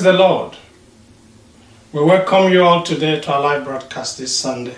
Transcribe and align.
Praise 0.00 0.12
the 0.16 0.18
Lord. 0.18 0.56
We 1.92 2.02
welcome 2.02 2.50
you 2.50 2.62
all 2.62 2.82
today 2.82 3.20
to 3.20 3.32
our 3.34 3.42
live 3.42 3.64
broadcast 3.64 4.16
this 4.16 4.34
Sunday, 4.34 4.74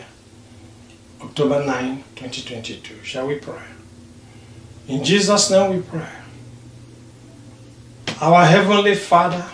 October 1.20 1.64
9, 1.64 1.98
2022. 2.16 3.04
Shall 3.04 3.28
we 3.28 3.36
pray? 3.36 3.62
In 4.88 5.04
Jesus' 5.04 5.48
name 5.48 5.76
we 5.76 5.80
pray. 5.82 6.08
Our 8.20 8.44
Heavenly 8.44 8.96
Father, 8.96 9.46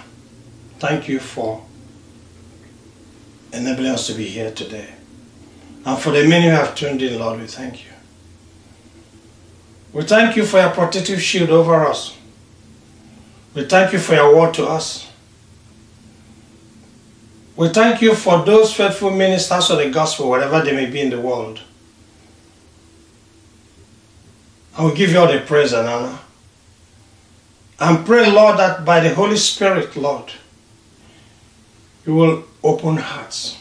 thank 0.78 1.06
you 1.06 1.18
for 1.18 1.62
enabling 3.52 3.90
us 3.92 4.06
to 4.06 4.14
be 4.14 4.24
here 4.24 4.50
today. 4.50 4.88
And 5.84 5.98
for 5.98 6.12
the 6.12 6.26
many 6.26 6.45
who 6.46 6.52
have 6.52 6.74
tuned 6.76 7.02
in, 7.02 7.18
Lord, 7.18 7.40
we 7.40 7.46
thank 7.46 7.84
you. 7.84 7.90
We 9.92 10.04
thank 10.04 10.34
you 10.34 10.46
for 10.46 10.60
your 10.62 10.70
protective 10.70 11.20
shield 11.20 11.50
over 11.50 11.84
us. 11.84 12.16
We 13.52 13.64
thank 13.64 13.92
you 13.92 13.98
for 13.98 14.14
your 14.14 14.34
word 14.34 14.54
to 14.54 14.64
us. 14.64 15.07
We 17.58 17.66
thank 17.70 18.00
you 18.02 18.14
for 18.14 18.44
those 18.44 18.72
faithful 18.72 19.10
ministers 19.10 19.68
of 19.70 19.78
the 19.78 19.90
gospel, 19.90 20.30
wherever 20.30 20.62
they 20.62 20.70
may 20.70 20.87
be 20.87 21.01
in 21.01 21.10
the 21.10 21.20
world. 21.20 21.60
I 24.76 24.84
will 24.84 24.95
give 24.95 25.10
you 25.10 25.18
all 25.18 25.26
the 25.26 25.40
praise 25.40 25.73
and 25.73 25.88
honor. 25.88 26.20
And 27.80 28.06
pray, 28.06 28.30
Lord, 28.30 28.60
that 28.60 28.84
by 28.84 29.00
the 29.00 29.12
Holy 29.12 29.37
Spirit, 29.37 29.96
Lord, 29.96 30.30
you 32.06 32.15
will 32.15 32.45
open 32.62 32.98
hearts, 32.98 33.59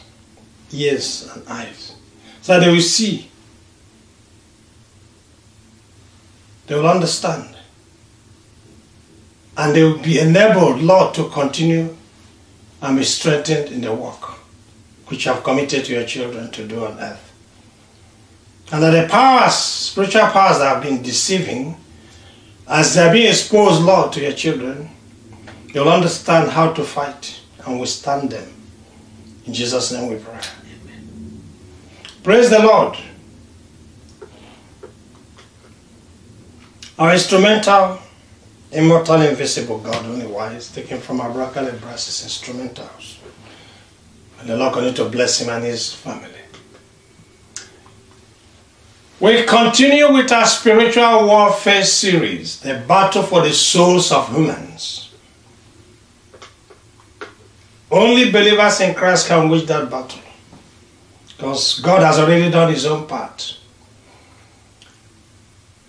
ears, 0.72 1.28
and 1.34 1.42
eyes, 1.48 1.94
so 2.40 2.52
that 2.60 2.64
they 2.66 2.70
will 2.72 2.80
see, 2.80 3.28
they 6.68 6.76
will 6.76 6.88
understand, 6.88 7.56
and 9.56 9.74
they 9.74 9.82
will 9.82 9.98
be 9.98 10.20
enabled, 10.20 10.82
Lord, 10.82 11.14
to 11.16 11.28
continue 11.30 11.96
and 12.80 12.96
be 12.98 13.04
strengthened 13.04 13.70
in 13.70 13.80
the 13.80 13.92
work 13.94 14.36
which 15.08 15.24
you 15.26 15.32
have 15.32 15.42
committed 15.42 15.84
to 15.84 15.92
your 15.94 16.04
children 16.04 16.50
to 16.50 16.66
do 16.66 16.84
on 16.84 16.98
earth. 17.00 17.24
And 18.72 18.82
that 18.82 18.90
the 18.90 19.08
powers, 19.10 19.54
spiritual 19.54 20.26
powers 20.26 20.58
that 20.58 20.74
have 20.74 20.82
been 20.82 21.02
deceiving, 21.02 21.76
as 22.68 22.94
they 22.94 23.02
are 23.08 23.12
being 23.12 23.28
exposed, 23.28 23.82
Lord, 23.82 24.12
to 24.12 24.20
your 24.20 24.32
children, 24.32 24.90
you'll 25.72 25.88
understand 25.88 26.50
how 26.50 26.72
to 26.72 26.84
fight 26.84 27.40
and 27.66 27.80
withstand 27.80 28.30
them. 28.30 28.46
In 29.46 29.54
Jesus' 29.54 29.90
name 29.92 30.10
we 30.10 30.16
pray. 30.18 30.34
Amen. 30.34 31.42
Praise 32.22 32.50
the 32.50 32.58
Lord. 32.58 32.96
Our 36.98 37.14
instrumental 37.14 37.98
Immortal, 38.70 39.22
invisible 39.22 39.78
God, 39.78 40.04
only 40.04 40.26
wise, 40.26 40.70
taken 40.70 41.00
from 41.00 41.20
our 41.22 41.30
broken 41.32 41.64
brasses 41.78 42.22
instrumentals. 42.28 43.16
And 44.40 44.48
the 44.50 44.56
Lord 44.56 44.74
continue 44.74 44.96
to 44.96 45.08
bless 45.08 45.40
him 45.40 45.48
and 45.48 45.64
his 45.64 45.94
family. 45.94 46.30
We 49.20 49.42
continue 49.44 50.12
with 50.12 50.30
our 50.30 50.46
spiritual 50.46 51.26
warfare 51.26 51.82
series, 51.82 52.60
the 52.60 52.84
battle 52.86 53.22
for 53.22 53.42
the 53.42 53.52
souls 53.52 54.12
of 54.12 54.32
humans. 54.32 55.10
Only 57.90 58.30
believers 58.30 58.80
in 58.80 58.94
Christ 58.94 59.28
can 59.28 59.48
wage 59.48 59.64
that 59.66 59.90
battle. 59.90 60.20
Because 61.28 61.80
God 61.80 62.02
has 62.02 62.18
already 62.18 62.50
done 62.50 62.72
his 62.72 62.84
own 62.84 63.06
part. 63.06 63.57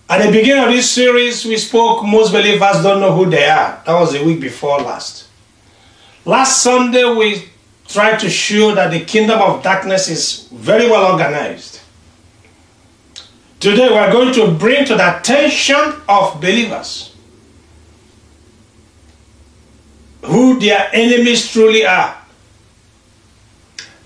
At 0.10 0.26
the 0.26 0.32
beginning 0.40 0.64
of 0.64 0.70
this 0.72 0.90
series, 0.90 1.46
we 1.46 1.56
spoke, 1.58 2.04
most 2.04 2.34
believers 2.34 2.82
don't 2.82 3.00
know 3.00 3.16
who 3.16 3.30
they 3.30 3.48
are. 3.48 3.80
That 3.86 3.94
was 3.94 4.14
the 4.14 4.24
week 4.24 4.40
before 4.42 4.80
last. 4.80 5.28
Last 6.26 6.64
Sunday, 6.64 7.04
we 7.14 7.46
tried 7.88 8.18
to 8.22 8.30
show 8.30 8.74
that 8.74 8.90
the 8.90 9.06
kingdom 9.06 9.40
of 9.40 9.62
darkness 9.62 10.10
is 10.10 10.48
very 10.52 10.90
well 10.90 11.12
organized. 11.12 11.82
Today, 13.60 13.88
we 13.88 13.96
are 13.98 14.12
going 14.12 14.34
to 14.34 14.50
bring 14.50 14.84
to 14.86 14.96
the 14.96 15.20
attention 15.20 15.94
of 16.10 16.42
believers 16.42 17.16
who 20.26 20.60
their 20.60 20.90
enemies 20.92 21.52
truly 21.52 21.86
are. 21.86 22.18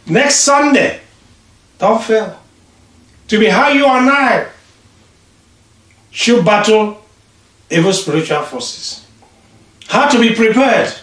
Next 0.06 0.36
Sunday, 0.42 1.00
don't 1.80 2.04
fail. 2.04 2.38
To 3.30 3.40
be 3.40 3.46
how 3.46 3.70
you 3.70 3.86
are 3.86 4.04
now 4.06 4.48
should 6.14 6.46
battle 6.46 7.04
evil 7.70 7.92
spiritual 7.92 8.44
forces. 8.44 9.06
How 9.88 10.08
to 10.08 10.20
be 10.20 10.34
prepared 10.36 10.94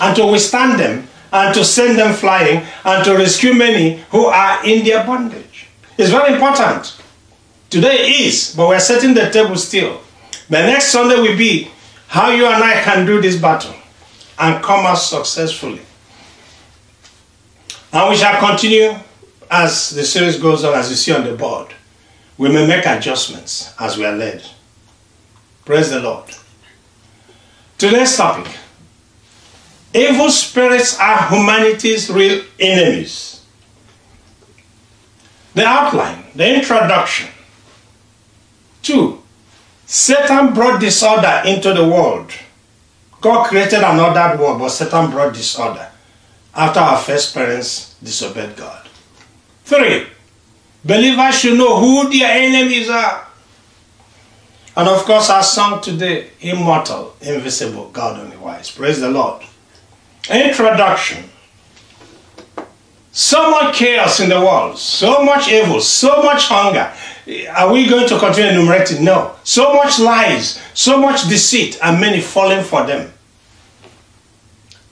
and 0.00 0.16
to 0.16 0.26
withstand 0.26 0.78
them 0.78 1.06
and 1.32 1.54
to 1.54 1.64
send 1.64 1.96
them 1.96 2.12
flying 2.12 2.66
and 2.84 3.04
to 3.04 3.14
rescue 3.16 3.54
many 3.54 3.98
who 4.10 4.26
are 4.26 4.64
in 4.66 4.84
their 4.84 5.06
bondage. 5.06 5.66
It's 5.96 6.10
very 6.10 6.34
important. 6.34 7.00
Today 7.70 8.10
is, 8.20 8.52
but 8.56 8.68
we're 8.68 8.80
setting 8.80 9.14
the 9.14 9.30
table 9.30 9.54
still. 9.56 10.00
The 10.48 10.58
next 10.66 10.86
Sunday 10.88 11.14
will 11.20 11.38
be 11.38 11.70
how 12.08 12.30
you 12.30 12.44
and 12.46 12.62
I 12.62 12.82
can 12.82 13.06
do 13.06 13.20
this 13.22 13.40
battle 13.40 13.74
and 14.38 14.62
come 14.64 14.84
out 14.84 14.96
successfully. 14.98 15.80
And 17.92 18.10
we 18.10 18.16
shall 18.16 18.40
continue 18.44 18.96
as 19.48 19.90
the 19.90 20.02
series 20.04 20.38
goes 20.40 20.64
on, 20.64 20.74
as 20.74 20.90
you 20.90 20.96
see 20.96 21.12
on 21.14 21.24
the 21.24 21.34
board. 21.34 21.74
We 22.40 22.48
may 22.48 22.66
make 22.66 22.86
adjustments 22.86 23.70
as 23.78 23.98
we 23.98 24.04
are 24.06 24.16
led. 24.16 24.42
Praise 25.66 25.90
the 25.90 26.00
Lord. 26.00 26.24
Today's 27.76 28.16
topic 28.16 28.50
Evil 29.92 30.30
spirits 30.30 30.98
are 30.98 31.28
humanity's 31.28 32.08
real 32.08 32.42
enemies. 32.58 33.44
The 35.52 35.66
outline, 35.66 36.24
the 36.34 36.54
introduction. 36.56 37.28
Two, 38.80 39.22
Satan 39.84 40.54
brought 40.54 40.80
disorder 40.80 41.42
into 41.44 41.74
the 41.74 41.86
world. 41.86 42.30
God 43.20 43.48
created 43.48 43.80
an 43.82 44.00
ordered 44.00 44.40
world, 44.40 44.60
but 44.60 44.70
Satan 44.70 45.10
brought 45.10 45.34
disorder 45.34 45.90
after 46.54 46.80
our 46.80 46.96
first 47.00 47.34
parents 47.34 47.96
disobeyed 48.02 48.56
God. 48.56 48.88
Three, 49.66 50.06
Believers 50.84 51.38
should 51.38 51.58
know 51.58 51.78
who 51.78 52.08
their 52.10 52.30
enemies 52.30 52.88
are. 52.88 53.26
And 54.76 54.88
of 54.88 55.04
course, 55.04 55.28
our 55.30 55.42
song 55.42 55.82
today, 55.82 56.28
Immortal, 56.40 57.14
Invisible, 57.20 57.90
God 57.90 58.20
Only 58.20 58.36
Wise. 58.36 58.70
Praise 58.70 59.00
the 59.00 59.10
Lord. 59.10 59.42
Introduction. 60.30 61.24
So 63.12 63.50
much 63.50 63.74
chaos 63.74 64.20
in 64.20 64.28
the 64.30 64.40
world, 64.40 64.78
so 64.78 65.24
much 65.24 65.48
evil, 65.50 65.80
so 65.80 66.22
much 66.22 66.44
hunger. 66.44 66.90
Are 67.50 67.72
we 67.72 67.86
going 67.88 68.08
to 68.08 68.18
continue 68.18 68.52
enumerating? 68.52 69.04
No. 69.04 69.34
So 69.42 69.74
much 69.74 69.98
lies, 69.98 70.60
so 70.74 70.98
much 70.98 71.24
deceit, 71.28 71.78
and 71.82 72.00
many 72.00 72.20
falling 72.20 72.64
for 72.64 72.86
them. 72.86 73.12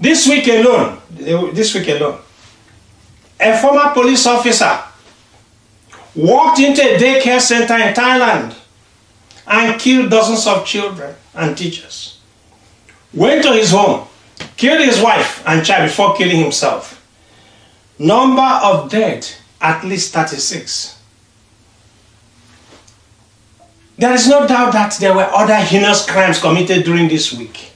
This 0.01 0.29
week 0.29 0.47
alone, 0.49 1.01
this 1.13 1.75
week 1.75 1.89
alone, 1.89 2.21
a 3.41 3.57
former 3.59 3.93
police 3.95 4.27
officer 4.27 4.83
walked 6.19 6.59
into 6.59 6.83
a 6.83 6.99
daycare 6.99 7.41
center 7.41 7.77
in 7.77 7.95
Thailand 7.95 8.53
and 9.47 9.81
killed 9.81 10.11
dozens 10.11 10.47
of 10.47 10.67
children 10.67 11.15
and 11.35 11.57
teachers. 11.57 12.19
Went 13.15 13.43
to 13.45 13.53
his 13.53 13.71
home, 13.71 14.07
killed 14.57 14.85
his 14.85 15.01
wife 15.01 15.43
and 15.47 15.65
child 15.65 15.89
before 15.89 16.17
killing 16.17 16.39
himself. 16.41 16.95
Number 17.99 18.49
of 18.63 18.91
dead, 18.91 19.27
at 19.61 19.85
least 19.85 20.13
36. 20.13 20.99
There 23.97 24.13
is 24.13 24.29
no 24.29 24.47
doubt 24.47 24.73
that 24.73 24.97
there 25.01 25.15
were 25.15 25.23
other 25.43 25.57
heinous 25.57 26.05
crimes 26.05 26.41
committed 26.41 26.85
during 26.85 27.09
this 27.09 27.33
week 27.33 27.71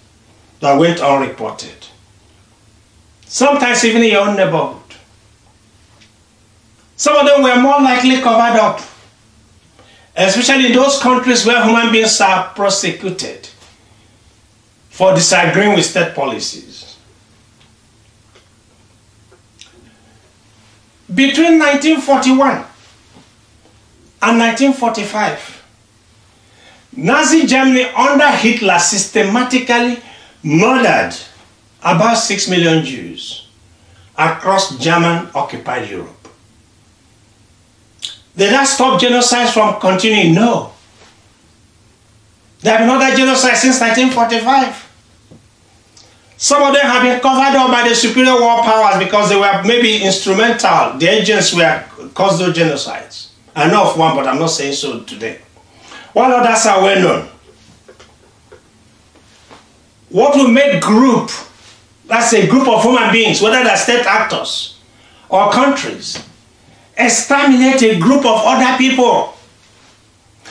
that 0.60 0.78
went 0.78 1.00
unreported. 1.00 1.76
Sometimes 3.26 3.84
even 3.84 4.02
in 4.02 4.10
your 4.10 4.28
own 4.28 4.36
neighborhood. 4.36 4.81
Some 7.02 7.16
of 7.16 7.26
them 7.26 7.42
were 7.42 7.60
more 7.60 7.80
likely 7.82 8.20
covered 8.20 8.60
up, 8.64 8.80
especially 10.14 10.66
in 10.66 10.72
those 10.72 11.00
countries 11.00 11.44
where 11.44 11.60
human 11.64 11.90
beings 11.90 12.20
are 12.20 12.44
prosecuted 12.54 13.48
for 14.88 15.12
disagreeing 15.12 15.74
with 15.74 15.84
state 15.84 16.14
policies. 16.14 16.94
Between 21.12 21.58
1941 21.58 22.50
and 24.22 24.42
1945, 24.46 25.62
Nazi 26.98 27.46
Germany 27.48 27.82
under 27.96 28.30
Hitler 28.30 28.78
systematically 28.78 29.98
murdered 30.44 31.16
about 31.82 32.14
6 32.14 32.46
million 32.48 32.84
Jews 32.84 33.48
across 34.16 34.76
German 34.78 35.28
occupied 35.34 35.90
Europe. 35.90 36.18
Did 38.36 38.52
that 38.52 38.64
stop 38.64 39.00
genocides 39.00 39.52
from 39.52 39.78
continuing? 39.80 40.34
No. 40.34 40.72
There 42.60 42.76
have 42.76 42.86
been 42.86 42.90
other 42.90 43.14
genocides 43.16 43.56
since 43.56 43.80
1945. 43.80 44.88
Some 46.36 46.62
of 46.62 46.74
them 46.74 46.82
have 46.86 47.02
been 47.02 47.20
covered 47.20 47.56
up 47.56 47.70
by 47.70 47.88
the 47.88 47.94
superior 47.94 48.32
world 48.34 48.64
powers 48.64 49.02
because 49.04 49.28
they 49.28 49.36
were 49.36 49.62
maybe 49.64 50.02
instrumental. 50.02 50.96
The 50.98 51.06
agents 51.08 51.54
were 51.54 51.84
caused 52.14 52.40
those 52.40 52.56
genocides. 52.56 53.28
I 53.54 53.70
know 53.70 53.90
of 53.90 53.98
one, 53.98 54.16
but 54.16 54.26
I'm 54.26 54.38
not 54.38 54.46
saying 54.48 54.74
so 54.74 55.00
today. 55.00 55.38
While 56.12 56.32
others 56.32 56.66
are 56.66 56.82
well 56.82 57.00
known. 57.00 57.28
What 60.08 60.36
will 60.36 60.48
make 60.48 60.82
group, 60.82 61.30
that's 62.06 62.32
a 62.34 62.46
group 62.46 62.68
of 62.68 62.82
human 62.82 63.12
beings, 63.12 63.40
whether 63.40 63.62
they're 63.62 63.76
state 63.76 64.04
actors 64.04 64.78
or 65.28 65.50
countries, 65.50 66.18
exterminate 66.96 67.82
a 67.82 67.98
group 67.98 68.24
of 68.24 68.40
other 68.44 68.76
people 68.78 69.34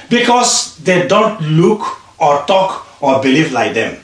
because 0.09 0.75
they 0.77 1.07
don't 1.07 1.39
look 1.41 1.97
or 2.19 2.43
talk 2.45 2.87
or 3.01 3.21
believe 3.21 3.51
like 3.51 3.73
them. 3.73 3.97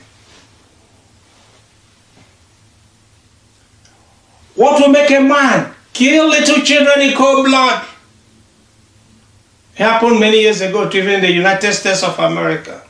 What 4.54 4.80
will 4.80 4.88
make 4.90 5.10
a 5.10 5.20
man 5.20 5.72
kill 5.92 6.28
little 6.28 6.60
children 6.62 7.00
in 7.00 7.16
cold 7.16 7.44
blood? 7.46 7.84
It 9.74 9.84
happened 9.84 10.18
many 10.18 10.40
years 10.40 10.60
ago 10.60 10.88
to 10.88 10.98
even 10.98 11.20
the 11.20 11.30
United 11.30 11.72
States 11.72 12.02
of 12.02 12.18
America. 12.18 12.82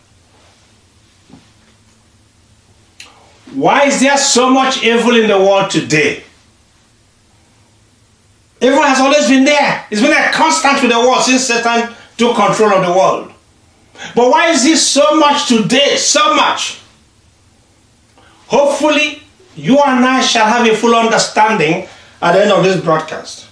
Why 3.55 3.85
is 3.85 4.00
there 4.00 4.17
so 4.17 4.49
much 4.50 4.83
evil 4.83 5.17
in 5.17 5.29
the 5.29 5.37
world 5.39 5.71
today? 5.71 6.23
Evil 8.61 8.83
has 8.83 9.01
always 9.01 9.29
been 9.29 9.45
there. 9.45 9.87
It's 9.91 10.01
been 10.03 10.13
a 10.13 10.33
constant 10.33 10.83
with 10.83 10.91
the 10.91 10.99
world 10.99 11.23
since 11.23 11.45
Satan 11.45 11.95
took 12.17 12.35
control 12.37 12.73
of 12.75 12.87
the 12.87 12.93
world. 12.93 13.33
But 14.15 14.31
why 14.31 14.49
is 14.49 14.65
this 14.65 14.87
so 14.87 15.17
much 15.19 15.49
today? 15.49 15.97
So 15.97 16.35
much. 16.35 16.81
Hopefully, 18.47 19.23
you 19.55 19.79
and 19.79 20.05
I 20.05 20.21
shall 20.23 20.47
have 20.47 20.67
a 20.67 20.75
full 20.75 20.95
understanding 20.95 21.87
at 22.21 22.33
the 22.33 22.43
end 22.43 22.51
of 22.53 22.65
this 22.65 22.81
broadcast. 22.83 23.47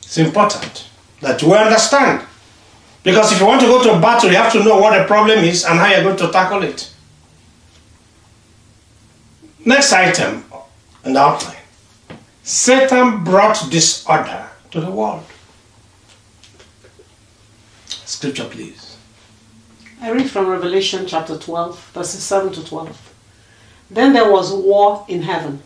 It's 0.00 0.18
important 0.18 0.88
that 1.20 1.42
we 1.42 1.54
understand. 1.54 2.24
Because 3.02 3.32
if 3.32 3.40
you 3.40 3.46
want 3.46 3.60
to 3.60 3.66
go 3.66 3.82
to 3.82 4.00
battle, 4.00 4.30
you 4.30 4.36
have 4.36 4.52
to 4.52 4.64
know 4.64 4.78
what 4.78 4.96
the 4.98 5.04
problem 5.04 5.40
is 5.40 5.64
and 5.64 5.78
how 5.78 5.86
you're 5.86 6.02
going 6.02 6.16
to 6.16 6.30
tackle 6.32 6.62
it. 6.62 6.92
Next 9.64 9.92
item 9.92 10.44
in 11.04 11.12
the 11.12 11.20
outline. 11.20 11.55
Satan 12.48 13.24
brought 13.24 13.70
disorder 13.72 14.48
to 14.70 14.80
the 14.80 14.88
world. 14.88 15.24
Scripture, 17.88 18.44
please. 18.44 18.96
I 20.00 20.12
read 20.12 20.30
from 20.30 20.46
Revelation 20.46 21.06
chapter 21.08 21.36
12, 21.38 21.90
verses 21.90 22.22
7 22.22 22.52
to 22.52 22.64
12. 22.64 23.14
Then 23.90 24.12
there 24.12 24.30
was 24.30 24.52
war 24.54 25.04
in 25.08 25.22
heaven. 25.22 25.60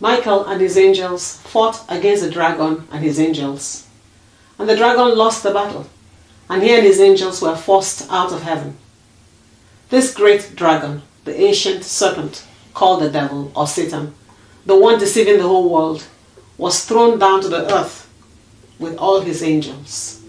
Michael 0.00 0.46
and 0.46 0.62
his 0.62 0.78
angels 0.78 1.36
fought 1.42 1.84
against 1.90 2.22
the 2.24 2.30
dragon 2.30 2.88
and 2.90 3.04
his 3.04 3.20
angels. 3.20 3.86
And 4.58 4.66
the 4.70 4.76
dragon 4.76 5.14
lost 5.14 5.42
the 5.42 5.52
battle, 5.52 5.86
and 6.48 6.62
he 6.62 6.72
and 6.74 6.84
his 6.86 7.00
angels 7.02 7.42
were 7.42 7.54
forced 7.54 8.10
out 8.10 8.32
of 8.32 8.44
heaven. 8.44 8.78
This 9.90 10.14
great 10.14 10.56
dragon, 10.56 11.02
the 11.26 11.38
ancient 11.38 11.84
serpent, 11.84 12.44
called 12.72 13.02
the 13.02 13.10
devil 13.10 13.52
or 13.54 13.66
Satan, 13.66 14.14
the 14.66 14.76
one 14.78 14.98
deceiving 14.98 15.38
the 15.38 15.48
whole 15.48 15.68
world, 15.68 16.04
was 16.58 16.84
thrown 16.84 17.18
down 17.18 17.40
to 17.42 17.48
the 17.48 17.72
earth 17.74 18.08
with 18.78 18.96
all 18.98 19.20
his 19.20 19.42
angels. 19.42 20.20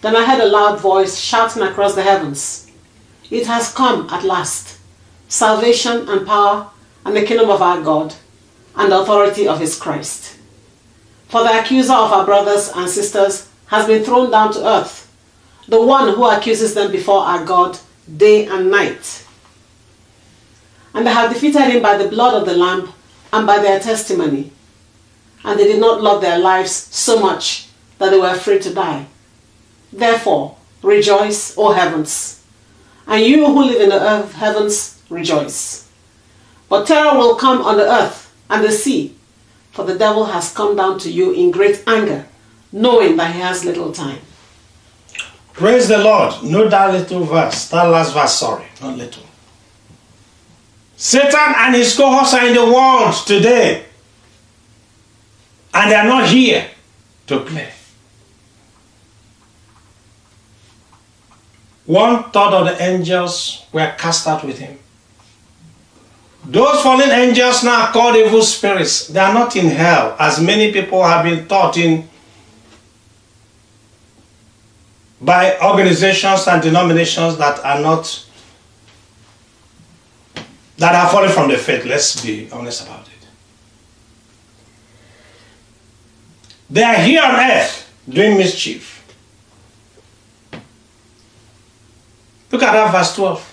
Then 0.00 0.16
I 0.16 0.24
heard 0.24 0.40
a 0.40 0.46
loud 0.46 0.80
voice 0.80 1.18
shouting 1.18 1.62
across 1.62 1.94
the 1.94 2.02
heavens, 2.02 2.70
It 3.30 3.46
has 3.46 3.72
come 3.74 4.08
at 4.10 4.24
last, 4.24 4.78
salvation 5.28 6.08
and 6.08 6.26
power 6.26 6.68
and 7.04 7.16
the 7.16 7.22
kingdom 7.24 7.50
of 7.50 7.60
our 7.62 7.82
God 7.82 8.14
and 8.76 8.92
the 8.92 9.00
authority 9.00 9.48
of 9.48 9.58
his 9.60 9.78
Christ. 9.78 10.38
For 11.28 11.42
the 11.42 11.60
accuser 11.60 11.92
of 11.92 12.12
our 12.12 12.24
brothers 12.24 12.70
and 12.74 12.88
sisters 12.88 13.48
has 13.66 13.86
been 13.86 14.04
thrown 14.04 14.30
down 14.30 14.52
to 14.54 14.66
earth, 14.66 15.12
the 15.68 15.80
one 15.80 16.14
who 16.14 16.24
accuses 16.24 16.74
them 16.74 16.90
before 16.90 17.20
our 17.22 17.44
God 17.44 17.78
day 18.16 18.46
and 18.46 18.70
night. 18.70 19.24
And 20.94 21.06
they 21.06 21.12
have 21.12 21.32
defeated 21.32 21.62
him 21.62 21.82
by 21.82 21.96
the 21.96 22.08
blood 22.08 22.34
of 22.34 22.48
the 22.48 22.56
Lamb 22.56 22.92
and 23.32 23.46
by 23.46 23.58
their 23.58 23.80
testimony. 23.80 24.52
And 25.44 25.58
they 25.58 25.64
did 25.64 25.80
not 25.80 26.02
love 26.02 26.20
their 26.20 26.38
lives 26.38 26.72
so 26.72 27.20
much 27.20 27.68
that 27.98 28.10
they 28.10 28.18
were 28.18 28.30
afraid 28.34 28.62
to 28.62 28.74
die. 28.74 29.06
Therefore, 29.92 30.56
rejoice, 30.82 31.56
O 31.56 31.72
heavens, 31.72 32.42
and 33.06 33.24
you 33.24 33.46
who 33.46 33.64
live 33.64 33.80
in 33.80 33.88
the 33.88 34.00
earth, 34.00 34.34
heavens, 34.34 35.02
rejoice. 35.08 35.88
But 36.68 36.86
terror 36.86 37.16
will 37.18 37.34
come 37.36 37.62
on 37.62 37.76
the 37.76 37.90
earth 37.90 38.32
and 38.48 38.62
the 38.64 38.70
sea, 38.72 39.16
for 39.72 39.84
the 39.84 39.98
devil 39.98 40.26
has 40.26 40.52
come 40.54 40.76
down 40.76 40.98
to 41.00 41.10
you 41.10 41.32
in 41.32 41.50
great 41.50 41.82
anger, 41.86 42.26
knowing 42.70 43.16
that 43.16 43.34
he 43.34 43.40
has 43.40 43.64
little 43.64 43.92
time. 43.92 44.18
Praise 45.54 45.88
the 45.88 45.98
Lord. 45.98 46.34
No, 46.44 46.68
that 46.68 46.92
little 46.92 47.24
verse, 47.24 47.68
that 47.68 47.84
last 47.84 48.14
verse, 48.14 48.34
sorry, 48.38 48.66
not 48.80 48.96
little. 48.96 49.24
Satan 51.00 51.54
and 51.56 51.74
his 51.74 51.96
cohorts 51.96 52.34
are 52.34 52.46
in 52.46 52.52
the 52.52 52.62
world 52.66 53.14
today. 53.26 53.82
And 55.72 55.90
they 55.90 55.94
are 55.94 56.04
not 56.04 56.28
here 56.28 56.66
to 57.26 57.40
play. 57.40 57.70
One 61.86 62.24
third 62.24 62.52
of 62.52 62.66
the 62.66 62.82
angels 62.82 63.64
were 63.72 63.94
cast 63.96 64.26
out 64.28 64.44
with 64.44 64.58
him. 64.58 64.78
Those 66.44 66.82
fallen 66.82 67.08
angels 67.10 67.64
now 67.64 67.90
called 67.92 68.16
evil 68.16 68.42
spirits, 68.42 69.08
they 69.08 69.20
are 69.20 69.32
not 69.32 69.56
in 69.56 69.66
hell, 69.70 70.14
as 70.18 70.38
many 70.42 70.70
people 70.70 71.02
have 71.02 71.24
been 71.24 71.48
taught 71.48 71.78
in 71.78 72.10
by 75.22 75.56
organizations 75.64 76.46
and 76.46 76.60
denominations 76.60 77.38
that 77.38 77.58
are 77.64 77.80
not 77.80 78.04
that 80.80 80.94
are 80.94 81.08
fallen 81.10 81.28
from 81.28 81.50
the 81.50 81.58
faith. 81.58 81.84
Let's 81.84 82.20
be 82.22 82.48
honest 82.50 82.86
about 82.86 83.06
it. 83.06 83.12
They 86.70 86.82
are 86.82 86.94
here 86.96 87.22
on 87.22 87.34
earth 87.34 87.92
doing 88.08 88.38
mischief. 88.38 88.88
Look 92.50 92.62
at 92.62 92.72
that 92.72 92.90
verse 92.92 93.14
12. 93.14 93.46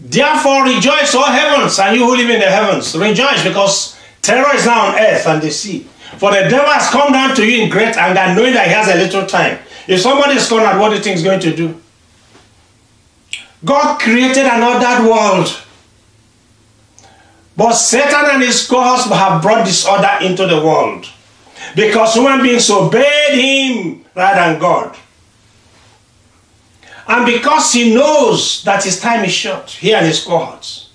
Therefore 0.00 0.64
rejoice, 0.66 1.14
O 1.14 1.22
heavens, 1.24 1.78
and 1.78 1.96
you 1.96 2.04
who 2.04 2.14
live 2.16 2.28
in 2.28 2.40
the 2.40 2.46
heavens. 2.50 2.94
Rejoice, 2.96 3.42
because 3.42 3.96
terror 4.20 4.54
is 4.54 4.66
now 4.66 4.88
on 4.88 4.98
earth 4.98 5.26
and 5.26 5.40
the 5.40 5.50
sea. 5.50 5.88
For 6.18 6.30
the 6.30 6.42
devil 6.50 6.70
has 6.70 6.90
come 6.90 7.12
down 7.14 7.34
to 7.36 7.46
you 7.46 7.64
in 7.64 7.70
great 7.70 7.96
anger, 7.96 8.38
knowing 8.38 8.52
that 8.52 8.66
he 8.66 8.74
has 8.74 8.88
a 8.88 8.98
little 8.98 9.24
time. 9.26 9.58
If 9.88 10.00
somebody 10.00 10.34
is 10.34 10.46
cornered, 10.46 10.78
what 10.78 10.90
do 10.90 10.96
you 10.96 11.00
think 11.02 11.16
he's 11.16 11.24
going 11.24 11.40
to 11.40 11.56
do? 11.56 11.80
God 13.64 13.98
created 14.00 14.44
another 14.44 15.08
world. 15.08 15.56
But 17.56 17.72
Satan 17.72 18.24
and 18.30 18.42
his 18.42 18.66
cohorts 18.66 19.04
have 19.06 19.42
brought 19.42 19.66
disorder 19.66 20.18
into 20.22 20.46
the 20.46 20.56
world 20.56 21.06
because 21.76 22.14
human 22.14 22.42
beings 22.42 22.70
obeyed 22.70 23.38
him 23.78 24.04
rather 24.14 24.52
than 24.52 24.58
God. 24.60 24.96
And 27.06 27.26
because 27.26 27.72
he 27.72 27.94
knows 27.94 28.62
that 28.64 28.84
his 28.84 29.00
time 29.00 29.24
is 29.24 29.32
short, 29.32 29.68
he 29.70 29.92
and 29.92 30.06
his 30.06 30.24
cohorts, 30.24 30.88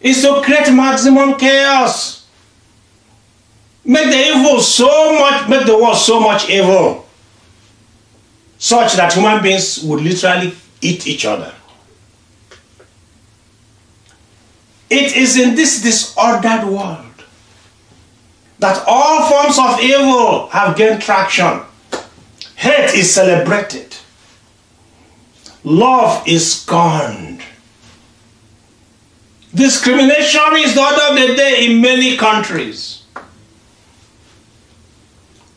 is 0.00 0.20
to 0.22 0.42
create 0.44 0.70
maximum 0.72 1.38
chaos. 1.38 2.24
Make 3.86 4.08
the 4.10 4.16
evil 4.36 4.60
so 4.60 5.18
much, 5.20 5.48
make 5.48 5.66
the 5.66 5.76
world 5.76 5.96
so 5.96 6.20
much 6.20 6.48
evil, 6.50 7.06
such 8.58 8.94
that 8.94 9.12
human 9.14 9.42
beings 9.42 9.82
would 9.84 10.02
literally 10.02 10.52
eat 10.82 11.06
each 11.06 11.24
other. 11.24 11.52
It 14.96 15.16
is 15.16 15.36
in 15.36 15.56
this 15.56 15.80
disordered 15.82 16.62
world 16.70 17.24
that 18.60 18.80
all 18.86 19.28
forms 19.28 19.58
of 19.58 19.80
evil 19.80 20.46
have 20.50 20.76
gained 20.76 21.02
traction. 21.02 21.62
Hate 22.54 22.94
is 22.94 23.12
celebrated. 23.12 23.96
Love 25.64 26.22
is 26.28 26.44
scorned. 26.60 27.40
Discrimination 29.52 30.52
is 30.58 30.76
the 30.76 30.82
order 30.86 31.04
of 31.08 31.14
the 31.16 31.34
day 31.34 31.66
in 31.66 31.80
many 31.80 32.16
countries. 32.16 33.02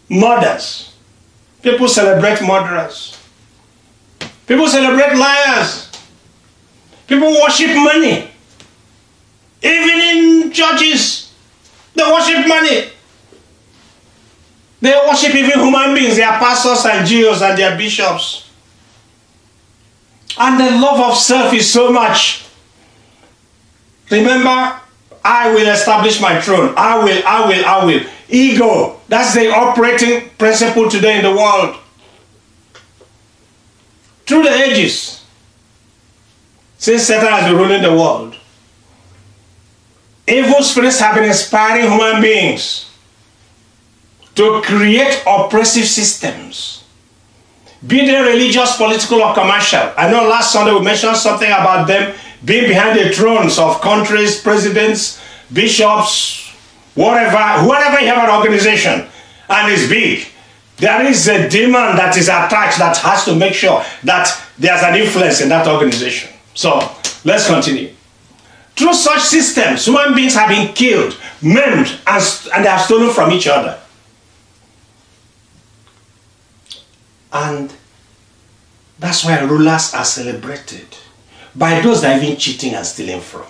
Murders. 0.10 0.96
People 1.62 1.88
celebrate 1.88 2.42
murderers. 2.42 3.16
People 4.48 4.68
celebrate 4.68 5.16
liars. 5.16 5.92
People 7.06 7.32
worship 7.44 7.76
money. 7.76 8.32
Even 9.62 9.90
in 10.00 10.52
churches, 10.52 11.34
they 11.96 12.04
worship 12.04 12.48
money. 12.48 12.92
They 14.80 14.92
worship 15.08 15.34
even 15.34 15.60
human 15.60 15.96
beings, 15.96 16.18
their 16.18 16.28
pastors 16.34 16.86
and 16.86 17.08
Jesus 17.08 17.42
and 17.42 17.58
their 17.58 17.76
bishops. 17.78 18.50
And 20.40 20.60
the 20.60 20.70
love 20.80 21.12
of 21.12 21.18
self 21.18 21.52
is 21.54 21.72
so 21.72 21.92
much. 21.92 22.46
Remember, 24.12 24.80
I 25.26 25.52
will 25.52 25.68
establish 25.68 26.22
my 26.22 26.40
throne. 26.40 26.74
I 26.78 27.04
will, 27.04 27.22
I 27.26 27.48
will, 27.48 27.66
I 27.66 27.86
will. 27.86 28.02
Ego, 28.30 29.02
that's 29.08 29.34
the 29.34 29.50
operating 29.50 30.30
principle 30.38 30.90
today 30.90 31.18
in 31.18 31.24
the 31.24 31.32
world. 31.32 31.78
Through 34.28 34.44
the 34.44 34.54
ages, 34.54 35.26
since 36.78 37.04
Satan 37.04 37.30
has 37.30 37.46
been 37.50 37.56
ruling 37.60 37.82
the 37.82 37.92
world, 37.94 38.37
Evil 40.28 40.62
spirits 40.62 41.00
have 41.00 41.16
been 41.16 41.24
inspiring 41.24 41.90
human 41.90 42.22
beings 42.22 42.86
to 44.36 44.62
create 44.62 45.24
oppressive 45.26 45.86
systems, 45.88 46.84
be 47.88 48.06
they 48.06 48.20
religious, 48.22 48.76
political, 48.76 49.22
or 49.22 49.34
commercial. 49.34 49.92
I 49.98 50.12
know 50.12 50.28
last 50.28 50.52
Sunday 50.52 50.74
we 50.74 50.82
mentioned 50.82 51.16
something 51.16 51.48
about 51.48 51.88
them 51.88 52.14
being 52.44 52.68
behind 52.68 53.00
the 53.00 53.10
thrones 53.14 53.58
of 53.58 53.80
countries, 53.80 54.40
presidents, 54.42 55.20
bishops, 55.54 56.50
whatever, 56.96 57.66
whatever 57.66 58.02
you 58.02 58.08
have 58.08 58.28
an 58.30 58.36
organization 58.36 59.08
and 59.50 59.72
it's 59.72 59.88
big. 59.88 60.28
There 60.76 61.04
is 61.06 61.28
a 61.30 61.48
demon 61.48 61.96
that 61.96 62.18
is 62.18 62.28
attached 62.28 62.80
that 62.80 62.98
has 62.98 63.24
to 63.26 63.34
make 63.36 63.54
sure 63.54 63.84
that 64.04 64.30
there's 64.60 64.84
an 64.84 64.96
influence 64.96 65.40
in 65.40 65.50
that 65.50 65.68
organization. 65.68 66.30
So 66.54 66.80
let's 67.24 67.48
continue. 67.48 67.94
Through 68.78 68.94
such 68.94 69.24
systems, 69.24 69.86
human 69.88 70.14
beings 70.14 70.36
have 70.36 70.50
been 70.50 70.72
killed, 70.72 71.18
maimed, 71.42 71.98
and, 72.06 72.48
and 72.54 72.64
they 72.64 72.70
have 72.70 72.82
stolen 72.82 73.12
from 73.12 73.32
each 73.32 73.48
other. 73.48 73.80
And 77.34 77.74
that's 79.00 79.26
why 79.26 79.40
rulers 79.40 79.96
are 79.96 80.06
celebrated 80.06 80.86
by 81.56 81.82
those 81.82 82.02
that 82.04 82.14
have 82.14 82.22
been 82.22 82.38
cheating 82.38 82.76
and 82.76 82.86
stealing 82.86 83.20
from. 83.20 83.46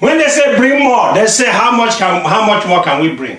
When 0.00 0.18
they 0.18 0.26
say 0.26 0.56
bring 0.56 0.80
more, 0.82 1.14
they 1.14 1.28
say 1.28 1.48
how 1.50 1.70
much 1.76 1.98
can 1.98 2.24
how 2.24 2.44
much 2.44 2.66
more 2.66 2.82
can 2.82 3.00
we 3.02 3.14
bring? 3.14 3.38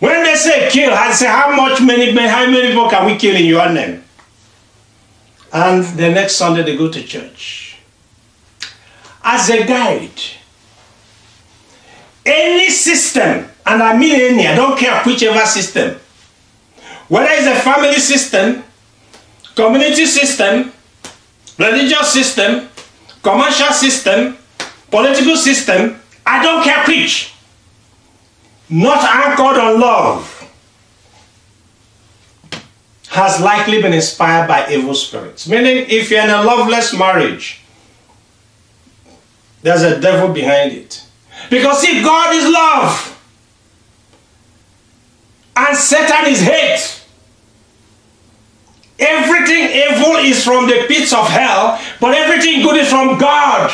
When 0.00 0.22
they 0.24 0.34
say 0.36 0.70
kill, 0.70 0.92
I 0.94 1.12
say 1.12 1.26
how 1.26 1.54
much 1.54 1.82
many 1.82 2.16
how 2.26 2.46
many 2.46 2.68
people 2.68 2.88
can 2.88 3.04
we 3.04 3.16
kill 3.16 3.36
in 3.36 3.44
your 3.44 3.68
name? 3.70 4.02
And 5.52 5.84
the 5.98 6.08
next 6.08 6.36
Sunday 6.36 6.62
they 6.62 6.78
go 6.78 6.90
to 6.90 7.02
church 7.02 7.67
as 9.30 9.50
a 9.50 9.62
guide. 9.66 10.20
Any 12.24 12.70
system, 12.70 13.32
and 13.66 13.82
I 13.82 13.94
mean 13.96 14.14
any, 14.28 14.46
I 14.46 14.54
don't 14.56 14.78
care 14.78 15.02
whichever 15.04 15.44
system, 15.44 15.98
whether 17.08 17.30
it's 17.32 17.46
a 17.46 17.56
family 17.66 17.92
system, 18.00 18.64
community 19.54 20.06
system, 20.06 20.72
religious 21.58 22.10
system, 22.10 22.70
commercial 23.22 23.72
system, 23.82 24.38
political 24.90 25.36
system, 25.36 26.00
I 26.24 26.42
don't 26.42 26.62
care 26.64 26.84
which. 26.86 27.34
Not 28.70 29.02
anchored 29.04 29.58
on 29.66 29.78
love 29.80 30.34
has 33.10 33.40
likely 33.42 33.82
been 33.82 33.92
inspired 33.92 34.46
by 34.48 34.70
evil 34.70 34.94
spirits. 34.94 35.46
Meaning, 35.48 35.84
if 35.88 36.10
you're 36.10 36.22
in 36.24 36.30
a 36.30 36.42
loveless 36.42 36.94
marriage, 36.96 37.62
there's 39.62 39.82
a 39.82 40.00
devil 40.00 40.32
behind 40.32 40.72
it. 40.72 41.02
Because 41.50 41.80
see, 41.80 42.02
God 42.02 42.34
is 42.34 42.44
love. 42.50 43.14
And 45.56 45.76
Satan 45.76 46.26
is 46.26 46.40
hate. 46.40 47.02
Everything 49.00 49.64
evil 49.64 50.16
is 50.16 50.44
from 50.44 50.66
the 50.66 50.84
pits 50.88 51.12
of 51.12 51.28
hell, 51.28 51.80
but 52.00 52.14
everything 52.14 52.62
good 52.62 52.76
is 52.76 52.88
from 52.90 53.18
God. 53.18 53.72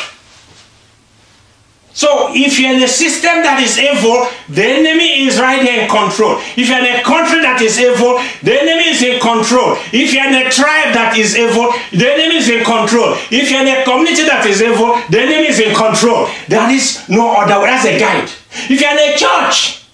So 1.95 2.27
if 2.35 2.59
you're 2.59 2.73
in 2.75 2.83
a 2.83 2.89
system 2.91 3.41
that 3.47 3.55
is 3.63 3.79
evil, 3.79 4.27
the 4.51 4.65
enemy 4.67 5.25
is 5.25 5.39
right 5.39 5.63
here 5.63 5.83
in 5.83 5.89
control. 5.89 6.35
If 6.59 6.67
you're 6.67 6.83
in 6.83 6.91
a 6.91 7.01
country 7.07 7.39
that 7.39 7.61
is 7.63 7.79
evil, 7.79 8.19
the 8.43 8.51
enemy 8.51 8.91
is 8.91 9.01
in 9.01 9.17
control. 9.21 9.79
If 9.95 10.11
you're 10.11 10.27
in 10.27 10.35
a 10.45 10.51
tribe 10.51 10.91
that 10.91 11.15
is 11.15 11.37
evil, 11.39 11.71
the 11.95 12.03
enemy 12.05 12.43
is 12.43 12.49
in 12.49 12.65
control. 12.67 13.15
If 13.31 13.49
you're 13.49 13.63
in 13.63 13.71
a 13.71 13.85
community 13.87 14.27
that 14.27 14.43
is 14.45 14.61
evil, 14.61 14.99
the 15.07 15.23
enemy 15.23 15.47
is 15.47 15.59
in 15.63 15.71
control. 15.73 16.27
There 16.49 16.69
is 16.69 16.99
no 17.07 17.31
other 17.39 17.63
way. 17.63 17.71
a 17.75 17.95
guide. 17.97 18.27
If 18.67 18.75
you're 18.75 18.91
in 18.91 19.15
a 19.15 19.15
church 19.15 19.87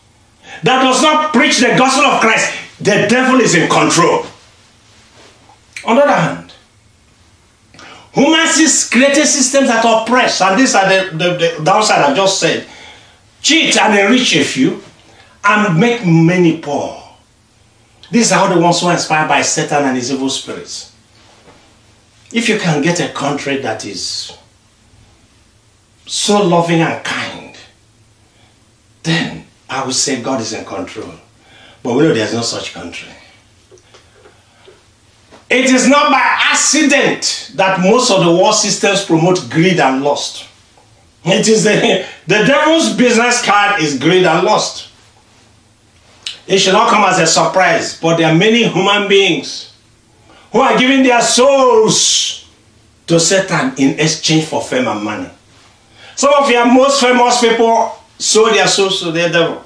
that 0.63 0.81
does 0.81 1.03
not 1.03 1.33
preach 1.33 1.59
the 1.59 1.77
gospel 1.77 2.05
of 2.09 2.19
Christ, 2.19 2.49
the 2.81 3.05
devil 3.05 3.39
is 3.39 3.53
in 3.53 3.69
control. 3.69 4.25
On 5.85 5.95
the 5.97 6.01
other 6.05 6.17
hand, 6.19 6.40
Human 8.13 8.45
created 8.91 9.25
systems 9.25 9.67
that 9.69 9.85
oppress, 9.85 10.41
and 10.41 10.59
these 10.59 10.75
are 10.75 10.87
the, 10.87 11.15
the, 11.17 11.55
the 11.57 11.63
downside 11.63 11.99
I've 12.01 12.15
just 12.15 12.39
said. 12.41 12.67
Cheat 13.41 13.77
and 13.79 13.97
enrich 13.97 14.35
a 14.35 14.43
few, 14.43 14.83
and 15.43 15.79
make 15.79 16.05
many 16.05 16.59
poor. 16.59 17.01
These 18.11 18.33
are 18.33 18.53
the 18.53 18.59
ones 18.59 18.81
who 18.81 18.87
are 18.87 18.93
inspired 18.93 19.29
by 19.29 19.41
Satan 19.41 19.83
and 19.85 19.95
his 19.95 20.11
evil 20.11 20.29
spirits. 20.29 20.93
If 22.33 22.49
you 22.49 22.59
can 22.59 22.81
get 22.81 22.99
a 22.99 23.13
country 23.13 23.57
that 23.57 23.85
is 23.85 24.37
so 26.05 26.43
loving 26.45 26.81
and 26.81 27.01
kind, 27.05 27.55
then 29.03 29.45
I 29.69 29.85
would 29.85 29.95
say 29.95 30.21
God 30.21 30.41
is 30.41 30.51
in 30.51 30.65
control. 30.65 31.11
But 31.81 31.93
we 31.95 32.03
know 32.03 32.13
there's 32.13 32.33
no 32.33 32.41
such 32.41 32.73
country. 32.73 33.07
It 35.51 35.69
is 35.69 35.89
not 35.89 36.09
by 36.13 36.21
accident 36.21 37.51
that 37.55 37.81
most 37.81 38.09
of 38.09 38.23
the 38.23 38.31
world 38.31 38.55
systems 38.55 39.03
promote 39.03 39.49
greed 39.49 39.81
and 39.81 40.01
lust. 40.01 40.47
It 41.25 41.45
is 41.49 41.65
the, 41.65 42.05
the 42.25 42.45
devil's 42.45 42.93
business 42.95 43.43
card 43.43 43.81
is 43.81 43.99
greed 43.99 44.23
and 44.25 44.45
lust. 44.45 44.89
It 46.47 46.59
should 46.59 46.71
not 46.71 46.89
come 46.89 47.03
as 47.03 47.19
a 47.19 47.27
surprise, 47.27 47.99
but 47.99 48.15
there 48.15 48.31
are 48.31 48.35
many 48.35 48.63
human 48.65 49.09
beings 49.09 49.73
who 50.53 50.61
are 50.61 50.79
giving 50.79 51.03
their 51.03 51.21
souls 51.21 52.49
to 53.07 53.19
Satan 53.19 53.73
in 53.77 53.99
exchange 53.99 54.45
for 54.45 54.61
fame 54.61 54.87
and 54.87 55.03
money. 55.03 55.29
Some 56.15 56.31
of 56.41 56.49
your 56.49 56.65
most 56.65 57.01
famous 57.01 57.41
people 57.41 57.91
sold 58.17 58.53
their 58.55 58.67
souls 58.69 58.99
to 59.01 59.11
the 59.11 59.27
devil. 59.27 59.65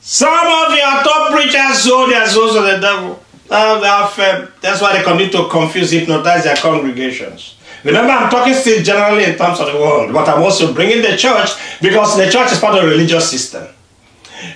Some 0.00 0.32
of 0.32 0.70
your 0.72 1.02
top 1.02 1.32
preachers 1.32 1.82
sold 1.82 2.10
their 2.12 2.28
souls 2.28 2.54
to 2.54 2.60
the 2.60 2.78
devil. 2.80 3.24
Um, 3.50 3.82
have, 3.82 4.18
uh, 4.18 4.46
that's 4.60 4.82
why 4.82 4.96
they 4.98 5.02
continue 5.02 5.32
to 5.32 5.48
confuse, 5.48 5.90
hypnotize 5.92 6.44
their 6.44 6.56
congregations. 6.56 7.54
Remember, 7.82 8.12
I'm 8.12 8.28
talking 8.30 8.52
still 8.52 8.82
generally 8.82 9.24
in 9.24 9.36
terms 9.38 9.58
of 9.60 9.68
the 9.72 9.78
world, 9.78 10.12
but 10.12 10.28
I'm 10.28 10.42
also 10.42 10.74
bringing 10.74 11.00
the 11.00 11.16
church 11.16 11.48
because 11.80 12.16
the 12.18 12.30
church 12.30 12.52
is 12.52 12.58
part 12.58 12.74
of 12.76 12.82
the 12.82 12.88
religious 12.90 13.30
system. 13.30 13.66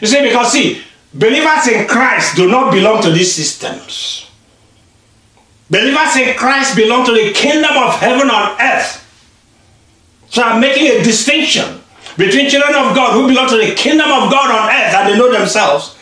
You 0.01 0.07
see, 0.07 0.21
because 0.23 0.53
see, 0.53 0.83
believers 1.15 1.69
in 1.69 1.87
Christ 1.89 2.37
do 2.37 2.51
not 2.51 2.71
belong 2.73 3.03
to 3.03 3.11
these 3.11 3.33
systems. 3.35 4.29
Believers 5.71 6.17
in 6.17 6.37
Christ 6.37 6.77
belong 6.77 7.07
to 7.07 7.13
the 7.13 7.33
kingdom 7.33 7.73
of 7.79 7.95
heaven 7.99 8.29
on 8.29 8.61
earth. 8.61 8.99
So 10.29 10.43
I'm 10.43 10.61
making 10.61 10.89
a 10.89 11.03
distinction 11.03 11.81
between 12.19 12.51
children 12.51 12.75
of 12.75 12.95
God 12.95 13.15
who 13.15 13.27
belong 13.29 13.49
to 13.49 13.57
the 13.57 13.75
kingdom 13.75 14.11
of 14.11 14.31
God 14.31 14.51
on 14.51 14.69
earth 14.69 14.95
and 14.95 15.09
they 15.09 15.17
know 15.19 15.33
themselves 15.33 15.97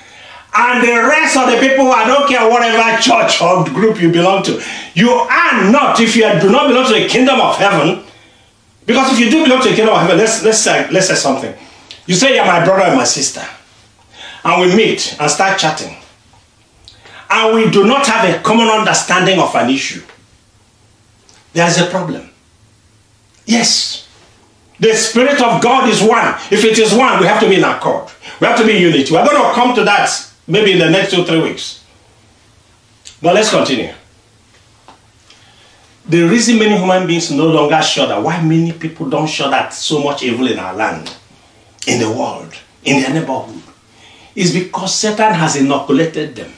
and 0.55 0.83
the 0.87 0.93
rest 0.93 1.37
of 1.37 1.49
the 1.51 1.59
people 1.59 1.85
who 1.85 1.91
I 1.91 2.07
don't 2.07 2.29
care 2.29 2.49
whatever 2.51 3.01
church 3.01 3.41
or 3.41 3.65
group 3.65 4.01
you 4.01 4.11
belong 4.11 4.43
to. 4.45 4.61
You 4.95 5.11
are 5.11 5.71
not, 5.71 6.01
if 6.01 6.17
you 6.17 6.23
do 6.41 6.51
not 6.51 6.69
belong 6.69 6.87
to 6.93 7.01
the 7.01 7.09
kingdom 7.09 7.41
of 7.41 7.57
heaven, 7.57 8.03
because 8.85 9.13
if 9.13 9.19
you 9.21 9.31
do 9.31 9.45
belong 9.45 9.63
to 9.63 9.69
the 9.71 9.77
kingdom 9.77 9.95
of 9.95 10.01
heaven, 10.01 10.17
let's, 10.19 10.43
let's, 10.43 10.59
say, 10.59 10.91
let's 10.91 11.07
say 11.07 11.15
something. 11.15 11.55
You 12.07 12.15
say 12.15 12.35
you're 12.35 12.45
my 12.47 12.65
brother 12.65 12.83
and 12.83 12.97
my 12.97 13.05
sister, 13.05 13.43
and 14.45 14.61
we 14.63 14.75
meet 14.75 15.17
and 15.21 15.31
start 15.31 15.59
chatting, 15.59 15.97
and 17.33 17.55
we 17.55 17.71
do 17.71 17.87
not 17.87 18.07
have 18.09 18.35
a 18.35 18.43
common 18.43 18.67
understanding 18.67 19.39
of 19.39 19.55
an 19.55 19.71
issue, 19.71 20.03
there's 21.53 21.79
a 21.79 21.87
problem. 21.87 22.31
Yes. 23.45 24.09
The 24.79 24.95
Spirit 24.95 25.43
of 25.43 25.61
God 25.61 25.89
is 25.91 26.01
one. 26.01 26.35
If 26.51 26.65
it 26.65 26.79
is 26.79 26.95
one, 26.95 27.21
we 27.21 27.27
have 27.27 27.41
to 27.41 27.49
be 27.49 27.57
in 27.57 27.65
accord. 27.65 28.09
We 28.41 28.47
have 28.47 28.57
to 28.61 28.65
be 28.65 28.77
in 28.77 28.83
unity. 28.83 29.13
We're 29.13 29.27
going 29.27 29.37
to 29.37 29.53
come 29.53 29.75
to 29.75 29.85
that 29.85 30.05
maybe 30.51 30.73
in 30.73 30.79
the 30.79 30.91
next 30.91 31.13
two, 31.15 31.25
three 31.25 31.41
weeks. 31.41 31.83
But 33.23 33.35
let's 33.35 33.51
continue. 33.51 33.93
The 36.09 36.23
reason 36.27 36.59
many 36.59 36.77
human 36.77 37.07
beings 37.07 37.31
no 37.31 37.47
longer 37.47 37.81
shudder, 37.83 38.21
why 38.21 38.43
many 38.43 38.73
people 38.73 39.09
don't 39.09 39.29
shudder 39.29 39.55
at 39.55 39.73
so 39.73 40.03
much 40.03 40.25
evil 40.25 40.47
in 40.49 40.59
our 40.59 40.75
land, 40.75 41.15
in 41.87 42.01
the 42.01 42.11
world, 42.11 42.53
in 42.83 43.01
their 43.01 43.11
neighborhood, 43.13 43.63
is 44.35 44.53
because 44.53 44.93
Satan 44.95 45.33
has 45.35 45.57
inoculated 45.57 46.35
them 46.35 46.51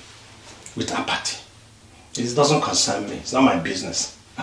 with 0.74 0.90
apathy. 0.92 1.38
It 2.16 2.34
doesn't 2.34 2.62
concern 2.62 3.08
me, 3.10 3.16
it's 3.16 3.32
not 3.32 3.42
my 3.42 3.56
business. 3.58 4.16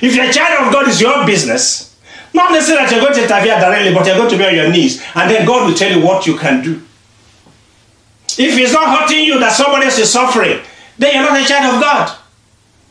if 0.00 0.14
you're 0.14 0.26
a 0.26 0.32
child 0.32 0.66
of 0.66 0.72
God, 0.72 0.86
it's 0.86 1.00
your 1.00 1.26
business. 1.26 1.96
Not 2.34 2.52
necessarily 2.52 2.84
that 2.86 2.92
you're 2.92 3.00
going 3.02 3.14
to 3.14 3.22
interfere 3.24 3.58
directly, 3.58 3.92
but 3.94 4.06
you're 4.06 4.16
going 4.16 4.30
to 4.30 4.38
be 4.38 4.44
on 4.46 4.54
your 4.54 4.70
knees, 4.70 5.02
and 5.14 5.28
then 5.30 5.46
God 5.46 5.66
will 5.66 5.74
tell 5.76 5.90
you 5.90 6.04
what 6.04 6.24
you 6.26 6.36
can 6.36 6.62
do. 6.62 6.82
If 8.38 8.58
it's 8.58 8.72
not 8.72 8.98
hurting 8.98 9.24
you 9.24 9.38
that 9.40 9.52
somebody 9.52 9.86
else 9.86 9.98
is 9.98 10.10
suffering, 10.10 10.60
then 10.98 11.14
you're 11.14 11.22
not 11.24 11.40
a 11.40 11.44
child 11.44 11.74
of 11.76 11.80
God. 11.80 12.16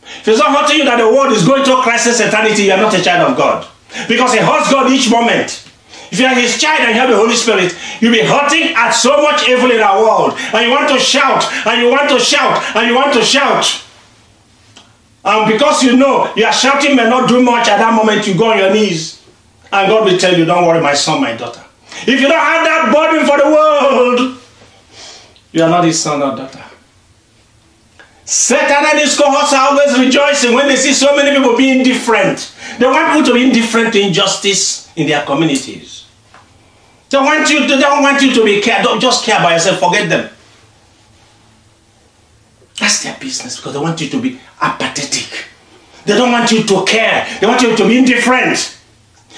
If 0.04 0.28
it's 0.28 0.40
not 0.40 0.52
hurting 0.52 0.78
you 0.80 0.86
that 0.86 0.98
the 0.98 1.08
world 1.08 1.32
is 1.32 1.46
going 1.46 1.64
through 1.64 1.82
crisis 1.82 2.20
eternity, 2.20 2.64
you're 2.64 2.78
not 2.78 2.94
a 2.94 3.02
child 3.04 3.32
of 3.32 3.38
God. 3.38 3.68
Because 4.08 4.34
it 4.34 4.42
hurts 4.44 4.72
God 4.72 4.92
each 4.92 5.10
moment. 5.10 5.68
If 6.12 6.20
you 6.20 6.26
are 6.26 6.36
his 6.36 6.60
child 6.60 6.82
and 6.82 6.90
you 6.94 7.02
have 7.02 7.10
the 7.10 7.16
Holy 7.16 7.36
Spirit, 7.36 7.74
you'll 8.02 8.12
be 8.12 8.22
hurting 8.24 8.76
at 8.76 8.92
so 8.92 9.22
much 9.22 9.48
evil 9.48 9.72
in 9.72 9.80
our 9.80 10.02
world. 10.02 10.34
And 10.54 10.66
you 10.68 10.72
want 10.72 10.90
to 10.92 11.00
shout, 11.00 11.46
and 11.66 11.82
you 11.82 11.90
want 11.90 12.10
to 12.10 12.20
shout, 12.20 12.62
and 12.76 12.88
you 12.88 12.96
want 12.96 13.14
to 13.14 13.24
shout. 13.24 13.84
And 15.24 15.52
because 15.54 15.84
you 15.84 15.96
know 15.96 16.34
your 16.36 16.52
shouting 16.52 16.96
may 16.96 17.06
not 17.08 17.30
do 17.30 17.42
much 17.42 17.70
at 17.70 17.78
that 17.78 17.94
moment, 17.94 18.28
you 18.28 18.38
go 18.38 18.52
on 18.52 18.58
your 18.58 18.74
knees. 18.74 19.22
And 19.72 19.88
God 19.90 20.04
will 20.04 20.18
tell 20.20 20.38
you, 20.38 20.44
Don't 20.44 20.66
worry, 20.66 20.82
my 20.82 20.96
son, 20.96 21.22
my 21.22 21.36
daughter. 21.38 21.64
If 22.06 22.20
you 22.20 22.28
don't 22.28 22.32
have 22.32 22.66
that 22.66 22.92
burden 22.94 23.26
for 23.26 23.38
the 23.38 23.46
world, 23.46 24.41
you 25.52 25.64
are 25.64 25.70
not 25.70 25.84
his 25.84 26.00
son 26.02 26.22
or 26.22 26.36
daughter. 26.36 26.64
Satan 28.24 28.86
and 28.92 29.00
his 29.00 29.18
cohorts 29.18 29.52
are 29.54 29.72
always 29.72 30.00
rejoicing 30.00 30.54
when 30.54 30.68
they 30.68 30.78
see 30.78 30.94
so 30.94 31.16
many 31.16 31.36
people 31.38 31.58
being 31.58 31.80
indifferent. 31.80 32.54
They 32.80 32.86
want 32.86 33.08
people 33.12 33.26
to 33.28 33.34
be 33.34 33.44
indifferent 33.48 33.92
to 33.94 34.00
injustice 34.00 34.90
in 34.96 35.08
their 35.08 35.26
communities. 35.26 36.06
They 37.10 37.18
want 37.18 37.50
you 37.50 37.68
to, 37.68 37.68
they 37.68 37.82
don't 37.82 38.02
want 38.02 38.22
you 38.22 38.34
to 38.34 38.46
be 38.46 38.62
care. 38.62 38.82
Don't 38.82 39.02
just 39.02 39.26
care 39.26 39.40
about 39.40 39.52
yourself. 39.52 39.80
Forget 39.80 40.08
them. 40.10 40.30
That's 42.80 43.04
their 43.04 43.18
business 43.20 43.58
because 43.58 43.74
they 43.74 43.80
want 43.80 44.00
you 44.00 44.08
to 44.10 44.22
be 44.22 44.40
apathetic. 44.62 45.46
They 46.06 46.14
don't 46.16 46.32
want 46.32 46.50
you 46.52 46.64
to 46.64 46.86
care. 46.86 47.28
They 47.42 47.46
want 47.48 47.62
you 47.62 47.76
to 47.76 47.88
be 47.88 47.98
indifferent. 47.98 48.78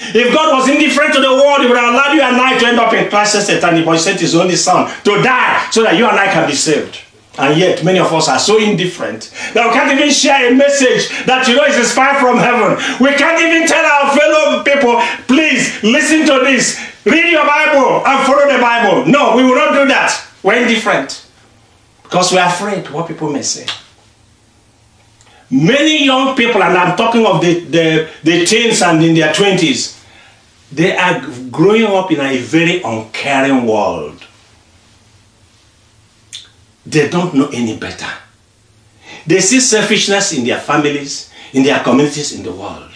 If 0.00 0.34
God 0.34 0.58
was 0.58 0.68
indifferent 0.68 1.14
to 1.14 1.20
the 1.20 1.32
world, 1.32 1.60
He 1.60 1.68
would 1.68 1.76
have 1.76 1.94
allowed 1.94 2.14
you 2.14 2.22
and 2.22 2.36
I 2.36 2.58
to 2.58 2.66
end 2.66 2.78
up 2.80 2.92
in 2.92 3.08
crisis 3.08 3.48
eternity, 3.48 3.84
but 3.84 3.92
He 3.92 3.98
sent 3.98 4.20
His 4.20 4.34
only 4.34 4.56
Son 4.56 4.86
to 5.04 5.22
die 5.22 5.68
so 5.70 5.82
that 5.82 5.96
you 5.96 6.06
and 6.06 6.18
I 6.18 6.32
can 6.32 6.48
be 6.48 6.54
saved. 6.54 7.00
And 7.38 7.58
yet, 7.58 7.82
many 7.84 7.98
of 7.98 8.12
us 8.12 8.28
are 8.28 8.38
so 8.38 8.58
indifferent 8.58 9.32
that 9.54 9.66
we 9.66 9.72
can't 9.72 9.90
even 9.90 10.12
share 10.12 10.52
a 10.52 10.54
message 10.54 11.08
that 11.26 11.48
you 11.48 11.56
know 11.56 11.64
is 11.64 11.76
inspired 11.76 12.20
from 12.20 12.38
heaven. 12.38 12.78
We 13.04 13.10
can't 13.14 13.40
even 13.42 13.66
tell 13.66 13.84
our 13.84 14.14
fellow 14.16 14.62
people, 14.62 15.00
please 15.26 15.82
listen 15.82 16.20
to 16.26 16.44
this, 16.44 16.78
read 17.04 17.32
your 17.32 17.44
Bible, 17.46 18.06
and 18.06 18.26
follow 18.26 18.52
the 18.52 18.60
Bible. 18.62 19.06
No, 19.06 19.36
we 19.36 19.42
will 19.42 19.56
not 19.56 19.72
do 19.74 19.86
that. 19.88 20.14
We're 20.44 20.62
indifferent 20.62 21.26
because 22.04 22.30
we're 22.32 22.46
afraid 22.46 22.88
what 22.90 23.08
people 23.08 23.30
may 23.30 23.42
say. 23.42 23.66
Many 25.54 26.04
young 26.04 26.34
people, 26.34 26.60
and 26.60 26.76
I'm 26.76 26.96
talking 26.96 27.24
of 27.24 27.40
the, 27.40 27.60
the, 27.60 28.08
the 28.24 28.44
teens 28.44 28.82
and 28.82 29.04
in 29.04 29.14
their 29.14 29.32
20s, 29.32 30.02
they 30.72 30.96
are 30.96 31.24
growing 31.48 31.84
up 31.84 32.10
in 32.10 32.18
a 32.18 32.36
very 32.38 32.82
uncaring 32.82 33.64
world. 33.64 34.26
They 36.84 37.08
don't 37.08 37.34
know 37.34 37.50
any 37.52 37.78
better. 37.78 38.10
They 39.28 39.38
see 39.40 39.60
selfishness 39.60 40.32
in 40.32 40.44
their 40.44 40.58
families, 40.58 41.30
in 41.52 41.62
their 41.62 41.78
communities, 41.84 42.32
in 42.32 42.42
the 42.42 42.50
world. 42.50 42.90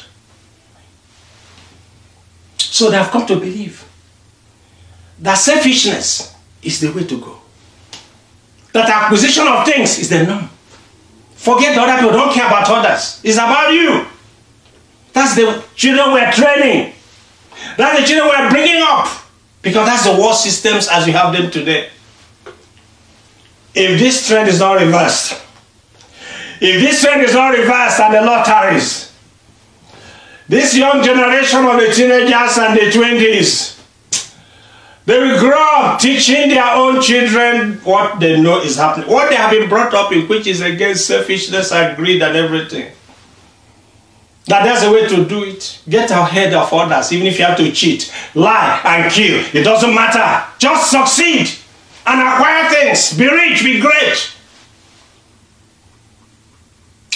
So 2.57 2.91
they 2.91 2.97
have 2.97 3.13
come 3.13 3.25
to 3.27 3.37
believe 3.37 3.85
that 5.21 5.35
selfishness 5.35 6.35
is 6.65 6.81
the 6.81 6.91
way 6.91 7.05
to 7.05 7.21
go. 7.21 7.39
That 8.73 8.89
acquisition 8.91 9.47
of 9.47 9.65
things 9.65 10.01
is 10.01 10.09
the 10.09 10.25
norm. 10.27 10.51
Forget 11.39 11.75
the 11.77 11.81
other 11.83 12.03
people. 12.03 12.11
Don't 12.17 12.33
care 12.35 12.49
about 12.49 12.69
others. 12.69 13.21
It's 13.23 13.37
about 13.37 13.71
you. 13.73 14.05
That's 15.13 15.37
the 15.37 15.65
children 15.77 16.13
we're 16.13 16.33
training. 16.33 16.93
That's 17.77 18.01
the 18.01 18.07
children 18.07 18.29
we're 18.29 18.51
bringing 18.51 18.83
up. 18.85 19.07
Because 19.63 19.87
that's 19.87 20.05
the 20.05 20.21
worst 20.21 20.43
systems 20.43 20.89
as 20.91 21.07
we 21.07 21.13
have 21.13 21.33
them 21.33 21.49
today. 21.51 21.91
If 23.75 24.01
this 24.01 24.27
trend 24.27 24.49
is 24.49 24.59
not 24.59 24.75
reversed, 24.81 25.35
if 26.61 26.81
this 26.83 27.03
trend 27.03 27.23
is 27.23 27.35
not 27.35 27.51
reversed 27.55 28.01
and 28.01 28.15
the 28.15 28.23
law 28.23 28.43
tarries, 28.43 29.13
this 30.49 30.77
young 30.77 31.03
generation 31.05 31.65
of 31.67 31.79
the 31.79 31.93
teenagers 31.93 32.59
and 32.59 32.75
the 32.75 32.91
20s, 32.91 33.78
they 35.09 35.19
will 35.19 35.39
grow 35.41 35.57
up 35.59 35.99
teaching 35.99 36.51
their 36.51 36.71
own 36.75 37.01
children 37.01 37.77
what 37.83 38.21
they 38.21 38.39
know 38.39 38.59
is 38.61 38.77
happening, 38.77 39.09
what 39.11 39.31
they 39.31 39.37
have 39.37 39.51
been 39.51 39.67
brought 39.67 39.95
up 39.95 40.13
in, 40.13 40.29
which 40.29 40.47
is 40.47 40.61
against 40.61 41.07
selfishness 41.07 41.73
and 41.73 41.97
greed 41.97 42.21
and 42.23 42.37
everything. 42.37 42.93
That 44.49 44.65
there's 44.65 44.83
a 44.83 44.93
way 44.93 45.09
to 45.09 45.27
do 45.27 45.45
it. 45.45 45.81
Get 45.89 46.11
ahead 46.11 46.53
of 46.53 46.71
others, 46.75 47.11
even 47.11 47.27
if 47.27 47.39
you 47.39 47.47
have 47.47 47.57
to 47.57 47.73
cheat, 47.73 48.13
lie, 48.35 48.83
and 48.85 49.11
kill. 49.11 49.43
It 49.55 49.65
doesn't 49.65 49.95
matter. 49.95 50.45
Just 50.59 50.91
succeed 50.91 51.53
and 52.07 52.21
acquire 52.21 52.69
things. 52.69 53.17
Be 53.17 53.27
rich, 53.31 53.65
be 53.65 53.81
great. 53.81 54.31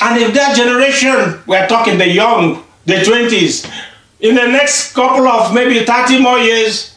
And 0.00 0.18
if 0.18 0.32
that 0.32 0.56
generation, 0.56 1.42
we're 1.46 1.68
talking 1.68 1.98
the 1.98 2.08
young, 2.08 2.64
the 2.86 2.94
20s, 2.94 3.70
in 4.20 4.34
the 4.34 4.46
next 4.48 4.94
couple 4.94 5.28
of 5.28 5.52
maybe 5.52 5.84
30 5.84 6.22
more 6.22 6.38
years, 6.38 6.88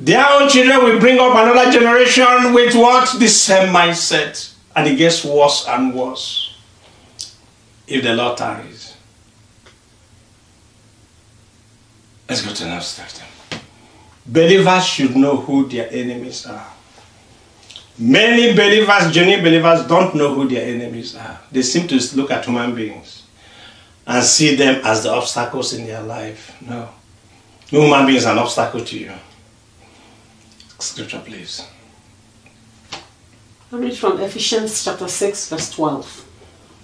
their 0.00 0.24
own 0.30 0.48
children 0.48 0.84
will 0.84 1.00
bring 1.00 1.18
up 1.18 1.32
another 1.32 1.70
generation 1.72 2.52
with 2.52 2.74
what? 2.76 3.18
The 3.18 3.26
same 3.28 3.72
mindset. 3.74 4.52
And 4.76 4.86
it 4.86 4.96
gets 4.96 5.24
worse 5.24 5.64
and 5.66 5.92
worse 5.92 6.56
if 7.88 8.02
the 8.04 8.14
Lord 8.14 8.38
tarries. 8.38 8.94
Let's 12.28 12.42
go 12.42 12.52
to 12.52 12.62
the 12.64 12.70
next 12.70 12.88
step. 12.88 13.08
Believers 14.26 14.86
should 14.86 15.16
know 15.16 15.36
who 15.36 15.66
their 15.66 15.88
enemies 15.90 16.46
are. 16.46 16.66
Many 17.98 18.52
believers, 18.52 19.12
genuine 19.12 19.42
believers, 19.44 19.84
don't 19.88 20.14
know 20.14 20.32
who 20.34 20.46
their 20.46 20.72
enemies 20.72 21.16
are. 21.16 21.40
They 21.50 21.62
seem 21.62 21.88
to 21.88 21.98
look 22.16 22.30
at 22.30 22.44
human 22.44 22.72
beings 22.74 23.24
and 24.06 24.22
see 24.22 24.54
them 24.54 24.80
as 24.84 25.02
the 25.02 25.10
obstacles 25.10 25.72
in 25.72 25.86
their 25.86 26.02
life. 26.02 26.54
No. 26.60 26.88
No 27.72 27.80
human 27.80 28.06
beings 28.06 28.26
are 28.26 28.32
an 28.34 28.38
obstacle 28.38 28.84
to 28.84 28.98
you. 28.98 29.12
Scripture, 30.78 31.20
please. 31.26 31.66
I 33.72 33.76
read 33.76 33.96
from 33.96 34.20
Ephesians 34.20 34.84
chapter 34.84 35.08
6, 35.08 35.48
verse 35.50 35.70
12. 35.72 36.24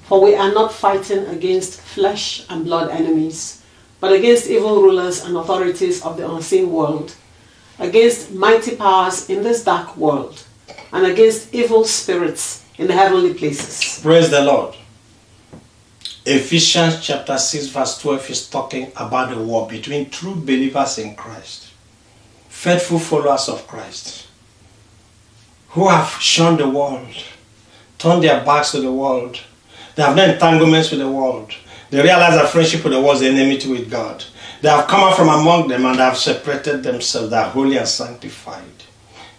For 0.07 0.20
we 0.20 0.35
are 0.35 0.52
not 0.52 0.72
fighting 0.72 1.24
against 1.26 1.80
flesh 1.80 2.44
and 2.50 2.64
blood 2.64 2.90
enemies, 2.90 3.62
but 4.00 4.12
against 4.12 4.48
evil 4.48 4.83
rulers 4.83 5.24
and 5.24 5.37
authorities 5.37 6.02
of 6.02 6.16
the 6.16 6.28
unseen 6.28 6.72
world, 6.72 7.14
against 7.78 8.33
mighty 8.33 8.74
powers 8.74 9.30
in 9.30 9.44
this 9.44 9.62
dark 9.62 9.96
world, 9.96 10.42
and 10.92 11.07
against 11.07 11.54
evil 11.54 11.85
spirits 11.85 12.64
in 12.76 12.88
the 12.88 12.94
heavenly 12.94 13.33
places. 13.33 14.00
Praise 14.02 14.28
the 14.28 14.42
Lord. 14.42 14.74
Ephesians 16.26 17.00
chapter 17.07 17.38
6, 17.38 17.66
verse 17.66 17.98
12 18.02 18.30
is 18.30 18.48
talking 18.50 18.90
about 18.96 19.30
the 19.30 19.40
war 19.40 19.68
between 19.68 20.11
true 20.11 20.35
believers 20.35 20.98
in 20.98 21.14
Christ 21.14 21.68
faithful 22.54 22.98
followers 23.00 23.48
of 23.48 23.66
Christ 23.66 24.26
who 25.70 25.88
have 25.88 26.08
shunned 26.20 26.58
the 26.58 26.68
world, 26.68 27.12
turned 27.98 28.22
their 28.22 28.42
backs 28.44 28.70
to 28.70 28.80
the 28.80 28.92
world. 28.92 29.40
They 29.96 30.04
have 30.04 30.14
no 30.16 30.24
entanglements 30.24 30.90
with 30.92 31.00
the 31.00 31.10
world. 31.10 31.52
They 31.90 32.00
realize 32.00 32.34
that 32.34 32.48
friendship 32.48 32.84
with 32.84 32.92
the 32.92 33.00
world 33.00 33.16
is 33.16 33.20
the 33.22 33.28
enemy 33.28 33.58
to 33.58 33.72
with 33.72 33.90
God. 33.90 34.24
They 34.62 34.68
have 34.68 34.86
come 34.86 35.00
out 35.00 35.16
from 35.16 35.28
among 35.30 35.66
them 35.68 35.84
and 35.84 35.96
have 35.98 36.16
separated 36.16 36.82
themselves. 36.84 37.30
They 37.30 37.36
are 37.36 37.50
holy 37.50 37.76
and 37.76 37.88
sanctified. 37.88 38.62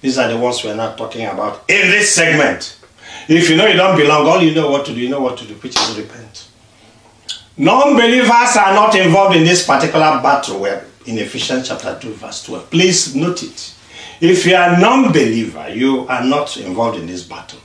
These 0.01 0.17
are 0.17 0.27
the 0.27 0.37
ones 0.37 0.61
we 0.63 0.71
are 0.71 0.75
not 0.75 0.97
talking 0.97 1.25
about 1.25 1.63
in 1.69 1.89
this 1.89 2.13
segment. 2.13 2.77
If 3.29 3.49
you 3.49 3.55
know 3.55 3.65
you 3.67 3.77
don't 3.77 3.97
belong, 3.97 4.27
all 4.27 4.41
you 4.41 4.53
know 4.53 4.69
what 4.69 4.85
to 4.87 4.93
do, 4.93 4.99
you 4.99 5.09
know 5.09 5.21
what 5.21 5.37
to 5.39 5.47
do, 5.47 5.53
which 5.55 5.75
is 5.79 5.97
repent. 5.97 6.47
Non 7.57 7.93
believers 7.93 8.57
are 8.59 8.73
not 8.75 8.93
involved 8.95 9.37
in 9.37 9.45
this 9.45 9.65
particular 9.65 10.19
battle. 10.21 10.59
Well, 10.59 10.81
in 11.05 11.17
Ephesians 11.17 11.67
chapter 11.67 11.97
2, 11.99 12.13
verse 12.13 12.43
12. 12.43 12.69
Please 12.71 13.15
note 13.15 13.43
it. 13.43 13.73
If 14.21 14.45
you 14.45 14.55
are 14.55 14.79
non-believer, 14.79 15.69
you 15.69 16.07
are 16.07 16.23
not 16.23 16.57
involved 16.57 16.97
in 16.99 17.05
this 17.07 17.23
battle. 17.23 17.59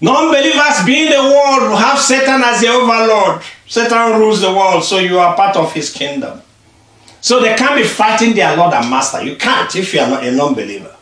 Non-believers 0.00 0.84
being 0.84 1.10
the 1.10 1.20
world 1.22 1.78
have 1.78 1.98
Satan 1.98 2.42
as 2.44 2.60
the 2.60 2.68
overlord. 2.68 3.42
Satan 3.66 4.20
rules 4.20 4.40
the 4.42 4.52
world, 4.52 4.84
so 4.84 4.98
you 4.98 5.18
are 5.18 5.34
part 5.34 5.56
of 5.56 5.72
his 5.72 5.90
kingdom. 5.92 6.42
So 7.20 7.40
they 7.40 7.54
can't 7.54 7.74
be 7.76 7.84
fighting 7.84 8.34
their 8.34 8.54
Lord 8.56 8.74
and 8.74 8.90
Master. 8.90 9.22
You 9.24 9.36
can't 9.36 9.74
if 9.74 9.94
you 9.94 10.00
are 10.00 10.10
not 10.10 10.24
a 10.24 10.30
non-believer. 10.30 10.94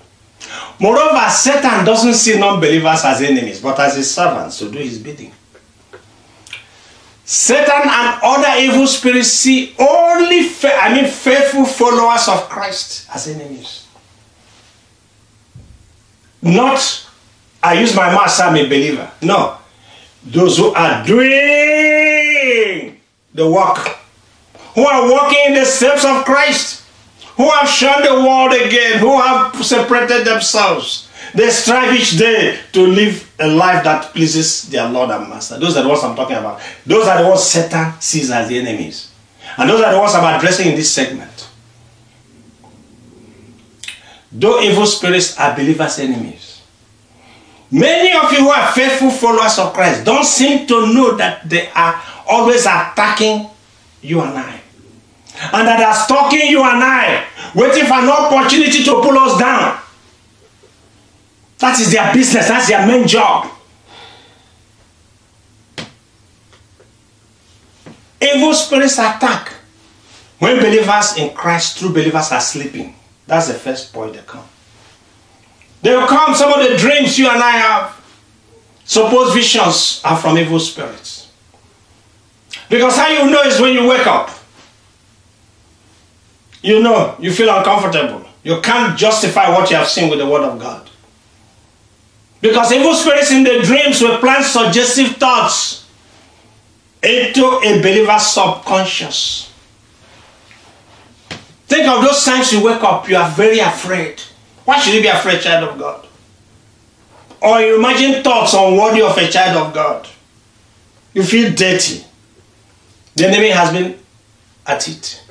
Moreover, 0.79 1.29
Satan 1.31 1.85
doesn't 1.85 2.15
see 2.15 2.39
non-believers 2.39 3.05
as 3.05 3.23
enemies, 3.23 3.61
but 3.61 3.79
as 3.81 3.97
his 3.97 4.13
servants 4.13 4.59
to 4.59 4.71
do 4.71 4.79
his 4.79 4.99
bidding. 4.99 5.33
Satan 7.33 7.81
and 7.89 8.21
other 8.23 8.61
evil 8.61 8.87
spirits 8.87 9.29
see 9.31 9.75
only, 9.79 10.51
I 10.69 10.93
mean, 10.93 11.11
faithful 11.11 11.65
followers 11.65 12.29
of 12.29 12.47
Christ 12.51 13.07
as 13.15 13.27
enemies. 13.27 13.85
Not, 16.43 17.09
I 17.63 17.81
use 17.81 17.97
my 17.97 18.13
mask, 18.13 18.39
I'm 18.43 18.55
a 18.55 18.65
believer. 18.65 19.11
No. 19.23 19.57
Those 20.27 20.59
who 20.59 20.75
are 20.75 21.03
doing 21.07 21.31
the 23.33 23.51
work, 23.51 23.79
who 24.75 24.87
are 24.87 25.11
walking 25.11 25.39
in 25.47 25.55
the 25.55 25.65
steps 25.65 26.05
of 26.05 26.27
Christ, 26.27 26.83
who 27.39 27.49
have 27.49 27.67
shunned 27.67 28.05
the 28.05 28.13
world 28.13 28.53
again, 28.53 28.99
who 28.99 29.19
have 29.19 29.57
separated 29.65 30.27
themselves 30.27 31.09
they 31.35 31.49
strive 31.51 31.95
each 31.95 32.19
day 32.19 32.59
to 32.73 32.87
live 32.87 33.31
a 33.39 33.47
life 33.49 33.85
that 33.85 34.13
pleases 34.13 34.63
their 34.69 34.89
Lord 34.89 35.11
and 35.11 35.29
Master. 35.29 35.59
Those 35.59 35.77
are 35.77 35.83
the 35.83 35.89
ones 35.89 36.03
I'm 36.05 36.17
talking 36.17 36.37
about. 36.37 36.61
Those 36.85 37.07
are 37.07 37.23
the 37.23 37.29
ones 37.29 37.43
Satan 37.45 37.93
sees 38.01 38.31
as 38.31 38.49
the 38.49 38.59
enemies. 38.59 39.11
And 39.57 39.69
those 39.71 39.81
are 39.83 39.93
the 39.93 39.99
ones 39.99 40.15
I'm 40.15 40.37
addressing 40.39 40.69
in 40.69 40.75
this 40.75 40.91
segment. 40.93 41.31
Though 44.33 44.61
evil 44.63 44.87
spirits 44.87 45.39
are 45.39 45.55
believers' 45.55 45.99
enemies, 45.99 46.63
many 47.71 48.13
of 48.13 48.33
you 48.33 48.41
who 48.41 48.49
are 48.49 48.73
faithful 48.73 49.11
followers 49.11 49.59
of 49.59 49.73
Christ 49.75 50.05
don't 50.05 50.25
seem 50.25 50.67
to 50.67 50.93
know 50.93 51.17
that 51.17 51.49
they 51.49 51.69
are 51.71 52.01
always 52.29 52.63
attacking 52.63 53.47
you 54.01 54.21
and 54.21 54.37
I. 54.39 54.61
And 55.53 55.67
that 55.67 55.81
are 55.81 55.95
stalking 55.95 56.49
you 56.49 56.61
and 56.63 56.83
I, 56.85 57.25
waiting 57.55 57.85
for 57.87 57.95
an 57.95 58.09
opportunity 58.11 58.85
to 58.85 58.93
pull 59.01 59.17
us 59.19 59.39
down. 59.41 59.82
That 61.63 61.79
is 61.79 61.93
their 61.93 62.13
business, 62.13 62.49
that's 62.49 62.67
their 62.67 62.85
main 62.85 63.07
job. 63.07 63.49
Evil 68.21 68.53
spirits 68.53 68.95
attack 68.99 69.53
when 70.41 70.57
believers 70.57 71.17
in 71.17 71.33
Christ, 71.33 71.79
true 71.79 71.91
believers, 71.91 72.33
are 72.33 72.41
sleeping. 72.41 72.97
That's 73.29 73.47
the 73.47 73.55
first 73.55 73.93
point 73.95 74.15
they 74.15 74.19
come. 74.23 74.45
They 75.83 75.95
will 75.97 76.09
come, 76.09 76.35
some 76.35 76.53
of 76.53 76.69
the 76.69 76.77
dreams 76.77 77.17
you 77.17 77.29
and 77.29 77.41
I 77.41 77.51
have, 77.53 78.01
supposed 78.85 79.33
visions, 79.33 80.03
are 80.05 80.19
from 80.19 80.39
evil 80.39 80.59
spirits. 80.59 81.31
Because 82.69 82.97
how 82.97 83.07
you 83.07 83.31
know 83.31 83.43
is 83.43 83.61
when 83.61 83.73
you 83.73 83.87
wake 83.87 84.07
up. 84.09 84.31
You 86.61 86.83
know, 86.83 87.15
you 87.21 87.31
feel 87.33 87.55
uncomfortable. 87.57 88.25
You 88.43 88.61
can't 88.61 88.99
justify 88.99 89.49
what 89.51 89.71
you 89.71 89.77
have 89.77 89.87
seen 89.87 90.11
with 90.11 90.19
the 90.19 90.27
Word 90.27 90.43
of 90.43 90.59
God. 90.59 90.82
Because 92.43 92.73
evil 92.73 92.93
spirits 92.93 93.31
in 93.31 93.45
the 93.45 93.63
dreams 93.63 94.03
will 94.03 94.19
plant 94.19 94.45
suggestive 94.45 95.17
thoughts 95.17 95.87
into 97.01 97.47
a 97.63 97.79
believer's 97.79 98.27
subconscious. 98.27 99.51
Think 101.69 101.87
of 101.87 102.03
those 102.03 102.25
times 102.25 102.53
you 102.53 102.63
wake 102.65 102.83
up, 102.83 103.09
you 103.09 103.17
are 103.17 103.31
very 103.31 103.61
afraid. 103.61 104.21
Why 104.65 104.79
should 104.81 104.93
you 104.93 105.01
be 105.03 105.07
afraid, 105.07 105.41
child 105.41 105.69
of 105.71 105.79
God? 105.79 106.05
Or 107.41 107.61
you 107.61 107.79
imagine 107.79 108.23
thoughts 108.25 108.55
unworthy 108.55 109.03
of 109.03 109.17
a 109.17 109.29
child 109.31 109.57
of 109.69 109.73
God. 109.73 110.09
You 111.15 111.23
feel 111.23 111.53
dirty. 111.53 112.05
The 113.15 113.29
enemy 113.29 113.51
has 113.51 113.71
been 113.73 113.99
at 114.67 114.89
it. 114.89 115.22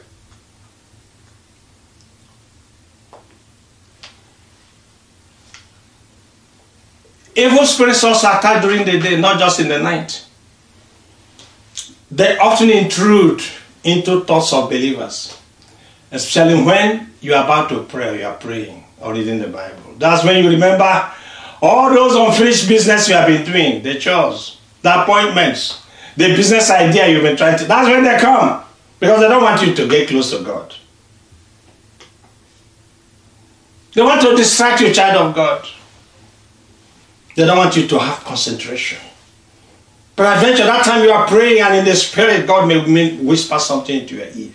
Evil 7.42 7.66
spirits 7.66 8.04
also 8.04 8.28
attack 8.30 8.62
during 8.62 8.86
the 8.86 9.00
day, 9.00 9.20
not 9.20 9.40
just 9.40 9.60
in 9.60 9.68
the 9.68 9.80
night. 9.80 10.24
They 12.12 12.38
often 12.38 12.70
intrude 12.70 13.42
into 13.84 14.24
thoughts 14.26 14.54
of 14.54 14.70
believers, 14.70 15.36
especially 16.12 16.62
when 16.62 17.12
you 17.22 17.34
are 17.34 17.44
about 17.46 17.70
to 17.70 17.82
pray, 17.84 18.20
you 18.20 18.28
are 18.28 18.36
praying 18.36 18.84
or 19.00 19.14
reading 19.16 19.40
the 19.40 19.48
Bible. 19.48 19.78
That's 19.98 20.24
when 20.24 20.44
you 20.44 20.50
remember 20.52 21.12
all 21.64 21.90
those 21.92 22.16
unfinished 22.16 22.68
business 22.70 23.08
you 23.10 23.16
have 23.16 23.28
been 23.28 23.44
doing, 23.44 23.82
the 23.82 23.96
chores, 23.96 24.60
the 24.84 25.02
appointments, 25.02 25.82
the 26.18 26.28
business 26.36 26.70
idea 26.70 27.08
you've 27.08 27.24
been 27.24 27.38
trying 27.38 27.58
to. 27.58 27.66
That's 27.66 27.88
when 27.90 28.04
they 28.04 28.20
come 28.20 28.62
because 29.00 29.20
they 29.20 29.28
don't 29.30 29.42
want 29.42 29.64
you 29.66 29.74
to 29.74 29.88
get 29.88 30.10
close 30.10 30.30
to 30.32 30.44
God. 30.44 30.76
They 33.94 34.02
want 34.04 34.22
to 34.22 34.36
distract 34.36 34.82
you, 34.82 34.94
child 34.94 35.18
of 35.30 35.36
God. 35.36 35.68
They 37.36 37.46
don't 37.46 37.58
want 37.58 37.76
you 37.78 37.88
to 37.88 38.00
have 38.00 38.20
concentration. 38.24 39.00
But 40.16 40.36
Peradventure, 40.40 40.66
that 40.66 40.84
time 40.84 41.04
you 41.04 41.12
are 41.12 41.26
praying 41.28 41.62
and 41.62 41.76
in 41.76 41.86
the 41.86 41.96
spirit, 41.96 42.46
God 42.46 42.68
may 42.68 43.16
whisper 43.18 43.58
something 43.58 44.02
into 44.02 44.16
your 44.16 44.28
ear. 44.36 44.52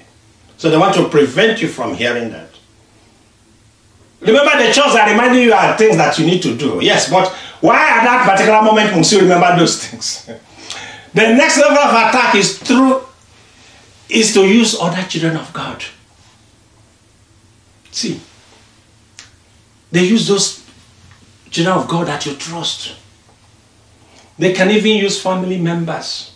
So 0.59 0.71
they 0.71 0.77
want 0.77 0.95
to 0.97 1.09
prevent 1.09 1.61
you 1.63 1.69
from 1.69 1.95
hearing 1.95 2.31
that. 2.31 2.51
Remember 4.21 4.59
the 4.63 4.73
church 4.73 4.89
are 4.97 5.09
reminding 5.09 5.43
you 5.43 5.53
are 5.53 5.77
things 5.77 5.97
that 5.97 6.19
you 6.19 6.27
need 6.27 6.43
to 6.43 6.57
do. 6.57 6.79
Yes, 6.83 7.11
but 7.11 7.29
why 7.61 7.77
at 7.77 8.05
that 8.05 8.27
particular 8.29 8.63
moment 8.63 8.95
must 8.97 9.13
you 9.13 9.21
remember 9.21 9.57
those 9.59 9.87
things? 9.87 10.27
the 11.15 11.23
next 11.33 11.59
level 11.59 11.79
of 11.79 11.91
attack 12.09 12.35
is 12.35 12.59
through 12.59 13.03
is 14.09 14.33
to 14.35 14.47
use 14.47 14.77
other 14.81 15.03
children 15.09 15.37
of 15.37 15.53
God. 15.53 15.85
See, 17.91 18.21
they 19.91 20.05
use 20.05 20.29
those 20.29 20.66
children 21.51 21.79
of 21.79 21.89
God 21.89 22.07
that 22.07 22.25
you 22.27 22.35
trust. 22.35 22.95
They 24.39 24.53
can 24.53 24.71
even 24.71 24.97
use 24.99 25.21
family 25.21 25.59
members. 25.59 26.33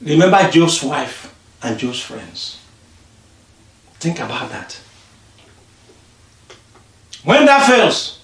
Remember 0.00 0.50
Job's 0.50 0.82
wife 0.82 1.34
and 1.62 1.78
Job's 1.78 2.00
friends. 2.00 2.60
Think 4.00 4.18
about 4.20 4.50
that. 4.50 4.80
When 7.24 7.46
that 7.46 7.66
fails, 7.68 8.18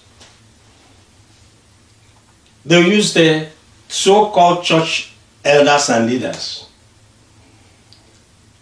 they 2.65 2.85
use 2.85 3.13
the 3.13 3.47
so 3.87 4.29
called 4.31 4.63
church 4.63 5.13
elders 5.45 5.89
and 5.89 6.07
leaders 6.07 6.67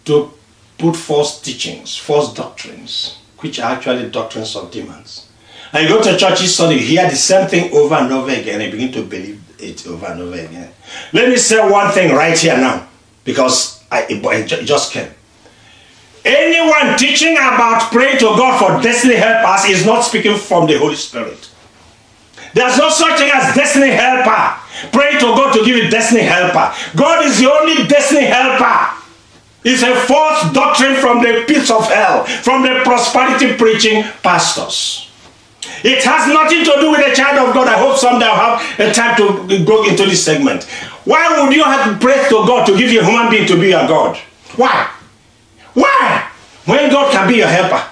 to 0.04 0.32
put 0.78 0.94
false 0.94 1.42
teachings, 1.42 1.96
false 1.96 2.32
doctrines, 2.32 3.18
which 3.38 3.58
are 3.58 3.72
actually 3.74 4.08
doctrines 4.10 4.54
of 4.54 4.70
demons. 4.70 5.27
And 5.72 5.82
you 5.82 5.88
go 5.94 6.02
to 6.02 6.16
church 6.16 6.42
each 6.42 6.50
Sunday, 6.50 6.76
you 6.76 6.80
hear 6.84 7.10
the 7.10 7.16
same 7.16 7.46
thing 7.46 7.72
over 7.74 7.94
and 7.94 8.10
over 8.12 8.30
again, 8.30 8.60
and 8.60 8.64
you 8.64 8.70
begin 8.70 8.92
to 8.92 9.02
believe 9.02 9.42
it 9.58 9.86
over 9.86 10.06
and 10.06 10.20
over 10.22 10.34
again. 10.38 10.70
Let 11.12 11.28
me 11.28 11.36
say 11.36 11.68
one 11.70 11.90
thing 11.92 12.14
right 12.14 12.38
here 12.38 12.56
now, 12.56 12.88
because 13.24 13.82
I, 13.90 14.06
it 14.08 14.46
just 14.64 14.92
came. 14.92 15.10
Anyone 16.24 16.98
teaching 16.98 17.36
about 17.36 17.90
praying 17.92 18.18
to 18.18 18.24
God 18.26 18.58
for 18.58 18.82
destiny 18.82 19.14
helpers 19.14 19.64
is 19.70 19.86
not 19.86 20.02
speaking 20.02 20.36
from 20.36 20.66
the 20.66 20.78
Holy 20.78 20.94
Spirit. 20.94 21.50
There's 22.54 22.76
no 22.78 22.88
such 22.88 23.18
thing 23.18 23.30
as 23.32 23.54
destiny 23.54 23.88
helper. 23.90 24.56
Pray 24.92 25.12
to 25.12 25.20
God 25.20 25.52
to 25.52 25.64
give 25.64 25.76
you 25.76 25.90
destiny 25.90 26.22
helper. 26.22 26.72
God 26.96 27.26
is 27.26 27.38
the 27.40 27.50
only 27.50 27.86
destiny 27.86 28.24
helper. 28.24 28.96
It's 29.64 29.82
a 29.82 29.94
false 30.06 30.50
doctrine 30.52 30.96
from 30.96 31.22
the 31.22 31.44
pits 31.46 31.70
of 31.70 31.86
hell, 31.90 32.24
from 32.24 32.62
the 32.62 32.80
prosperity 32.84 33.54
preaching 33.56 34.02
pastors. 34.22 35.07
It 35.84 36.02
has 36.04 36.32
nothing 36.32 36.64
to 36.64 36.80
do 36.80 36.90
with 36.90 37.04
the 37.06 37.14
child 37.14 37.38
of 37.48 37.54
God. 37.54 37.68
I 37.68 37.78
hope 37.78 37.96
someday 37.96 38.26
I'll 38.26 38.58
have 38.58 38.80
a 38.80 38.92
time 38.92 39.16
to 39.16 39.64
go 39.64 39.84
into 39.88 40.04
this 40.06 40.24
segment. 40.24 40.64
Why 41.04 41.40
would 41.40 41.52
you 41.54 41.64
have 41.64 41.92
to 41.92 41.98
pray 42.04 42.22
to 42.28 42.44
God 42.46 42.66
to 42.66 42.76
give 42.76 42.90
you 42.90 43.00
a 43.00 43.04
human 43.04 43.30
being 43.30 43.46
to 43.46 43.54
be 43.54 43.68
your 43.68 43.86
God? 43.86 44.16
Why? 44.56 44.90
Why? 45.74 46.30
When 46.66 46.90
God 46.90 47.12
can 47.12 47.28
be 47.28 47.36
your 47.36 47.46
helper. 47.48 47.82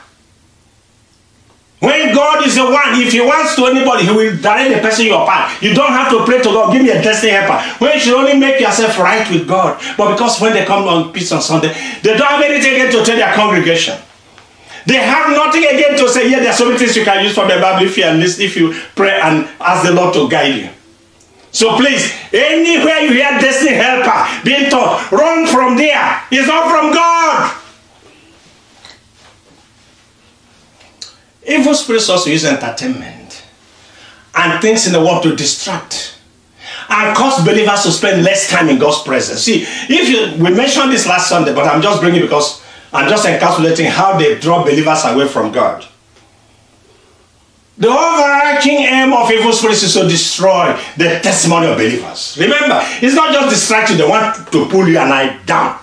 When 1.79 2.13
God 2.15 2.45
is 2.47 2.57
the 2.57 2.65
one, 2.65 2.99
if 3.01 3.13
He 3.13 3.21
wants 3.21 3.55
to 3.57 3.67
anybody, 3.67 4.05
He 4.07 4.11
will 4.11 4.37
direct 4.41 4.75
the 4.75 4.81
person 4.81 5.07
your 5.07 5.27
path. 5.27 5.63
You 5.63 5.73
don't 5.75 5.93
have 5.93 6.11
to 6.11 6.25
pray 6.25 6.39
to 6.39 6.45
God, 6.49 6.73
give 6.73 6.83
me 6.83 6.91
a 6.91 7.01
destiny 7.03 7.33
helper. 7.33 7.63
When 7.79 7.93
you 7.95 8.01
should 8.01 8.15
only 8.15 8.37
make 8.39 8.61
yourself 8.61 8.99
right 8.99 9.29
with 9.31 9.47
God. 9.47 9.81
But 9.97 10.15
because 10.15 10.41
when 10.41 10.55
they 10.55 10.65
come 10.65 10.89
on 10.89 11.13
Peace 11.13 11.31
on 11.33 11.41
Sunday, 11.43 11.69
they 12.03 12.17
don't 12.17 12.27
have 12.29 12.43
anything 12.43 12.81
to 12.91 13.05
tell 13.05 13.17
their 13.17 13.33
congregation. 13.35 13.99
They 14.87 14.95
have 14.95 15.31
nothing 15.31 15.65
again 15.65 15.97
to 15.99 16.09
say, 16.09 16.31
yeah, 16.31 16.39
there 16.39 16.51
are 16.51 16.55
so 16.55 16.67
many 16.67 16.79
things 16.79 16.97
you 16.97 17.05
can 17.05 17.23
use 17.25 17.35
from 17.35 17.49
the 17.49 17.57
Bible 17.61 17.85
if 17.85 17.99
you 17.99 18.09
listen, 18.13 18.43
if 18.43 18.57
you 18.57 18.73
pray 18.95 19.19
and 19.21 19.49
ask 19.61 19.85
the 19.87 19.93
Lord 19.93 20.15
to 20.15 20.29
guide 20.31 20.55
you. 20.55 20.71
So 21.51 21.77
please, 21.77 22.13
anywhere 22.33 22.99
you 22.99 23.13
hear 23.15 23.31
destiny 23.41 23.73
helper 23.77 24.27
being 24.45 24.71
taught, 24.71 25.11
run 25.11 25.47
from 25.49 25.77
there. 25.77 26.23
It's 26.31 26.47
not 26.47 26.71
from 26.71 26.93
God. 26.93 27.57
Evil 31.49 31.75
spirits 31.75 32.09
also 32.09 32.31
use 32.31 32.45
entertainment 32.45 33.43
and 34.37 34.61
things 34.63 34.87
in 34.87 34.93
the 34.93 35.01
world 35.01 35.23
to 35.25 35.35
distract 35.35 36.17
and 36.89 37.17
cause 37.17 37.43
believers 37.45 37.83
to 37.83 37.91
spend 37.91 38.23
less 38.23 38.51
time 38.51 38.69
in 38.69 38.79
God's 38.79 39.03
presence. 39.03 39.41
See, 39.43 39.65
if 39.67 40.09
you 40.11 40.43
we 40.45 40.51
mentioned 40.55 40.93
this 40.93 41.07
last 41.07 41.29
Sunday, 41.29 41.55
but 41.55 41.67
I'm 41.67 41.83
just 41.83 42.01
bringing 42.01 42.21
it 42.21 42.25
because 42.25 42.61
and 42.99 43.09
just 43.11 43.27
encapsulating 43.27 43.89
how 43.91 44.17
they 44.17 44.39
draw 44.39 44.63
believers 44.65 45.05
away 45.05 45.29
from 45.29 45.53
God. 45.53 45.87
The 47.79 47.89
overarching 47.89 48.77
aim 48.79 49.13
of 49.13 49.31
evil 49.31 49.53
spirits 49.53 49.83
is 49.83 49.93
to 49.95 50.09
destroy 50.09 50.73
the 50.97 51.21
testimony 51.23 51.67
of 51.67 51.77
believers. 51.77 52.37
Remember, 52.41 52.81
it's 53.03 53.15
not 53.15 53.35
just 53.35 53.51
distraction, 53.51 53.99
they 53.99 54.09
want 54.09 54.51
to 54.51 54.67
pull 54.67 54.89
you 54.89 54.99
and 54.99 55.13
I 55.13 55.37
down. 55.45 55.79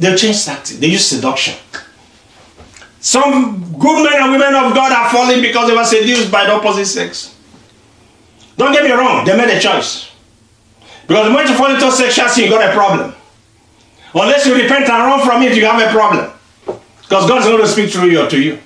They 0.00 0.14
change 0.16 0.44
tactics, 0.44 0.78
they 0.80 0.88
use 0.88 1.06
seduction. 1.06 1.54
Some 3.00 3.72
good 3.78 4.04
men 4.10 4.20
and 4.20 4.32
women 4.32 4.48
of 4.48 4.74
God 4.74 4.90
are 4.90 5.08
falling 5.10 5.40
because 5.40 5.68
they 5.68 5.76
were 5.76 5.84
seduced 5.84 6.32
by 6.32 6.44
the 6.46 6.52
opposite 6.54 6.86
sex. 6.86 7.36
Don't 8.56 8.72
get 8.72 8.82
me 8.82 8.90
wrong, 8.90 9.24
they 9.24 9.36
made 9.36 9.56
a 9.56 9.60
choice. 9.60 10.10
Because 11.06 11.24
the 11.28 11.30
moment 11.30 11.50
you 11.50 11.54
fall 11.56 11.72
into 11.72 11.88
sexuality, 11.92 12.42
you 12.42 12.50
got 12.50 12.68
a 12.68 12.72
problem. 12.76 13.14
Unless 14.14 14.46
you 14.46 14.54
repent 14.54 14.88
and 14.88 15.04
run 15.04 15.24
from 15.24 15.42
it, 15.42 15.56
you 15.56 15.64
have 15.66 15.80
a 15.80 15.92
problem. 15.92 16.30
Because 17.02 17.28
God's 17.28 17.46
going 17.46 17.60
to 17.60 17.68
speak 17.68 17.90
through 17.90 18.08
you 18.08 18.20
or 18.22 18.28
to 18.30 18.40
you. 18.40 18.58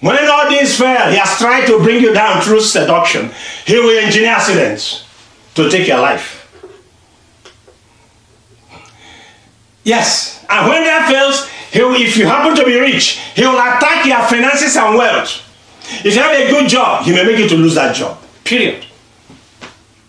When 0.00 0.16
all 0.28 0.50
this 0.50 0.78
fail, 0.78 1.10
He 1.10 1.16
has 1.16 1.38
tried 1.38 1.66
to 1.66 1.78
bring 1.78 2.00
you 2.02 2.12
down 2.12 2.42
through 2.42 2.60
seduction. 2.60 3.30
He 3.64 3.78
will 3.78 3.96
engineer 3.98 4.30
accidents 4.30 5.04
to 5.54 5.70
take 5.70 5.86
your 5.86 6.00
life. 6.00 6.38
Yes, 9.84 10.44
and 10.48 10.68
when 10.68 10.84
that 10.84 11.08
fails, 11.10 11.48
will, 11.74 11.94
if 12.00 12.16
you 12.16 12.26
happen 12.26 12.54
to 12.56 12.64
be 12.64 12.78
rich, 12.80 13.18
He 13.34 13.42
will 13.42 13.58
attack 13.60 14.04
your 14.06 14.22
finances 14.24 14.76
and 14.76 14.96
wealth. 14.96 15.42
If 16.04 16.14
you 16.14 16.22
have 16.22 16.32
a 16.32 16.50
good 16.50 16.68
job, 16.68 17.04
He 17.04 17.12
may 17.12 17.24
make 17.24 17.38
you 17.38 17.48
to 17.48 17.56
lose 17.56 17.74
that 17.76 17.94
job. 17.94 18.18
Period. 18.44 18.84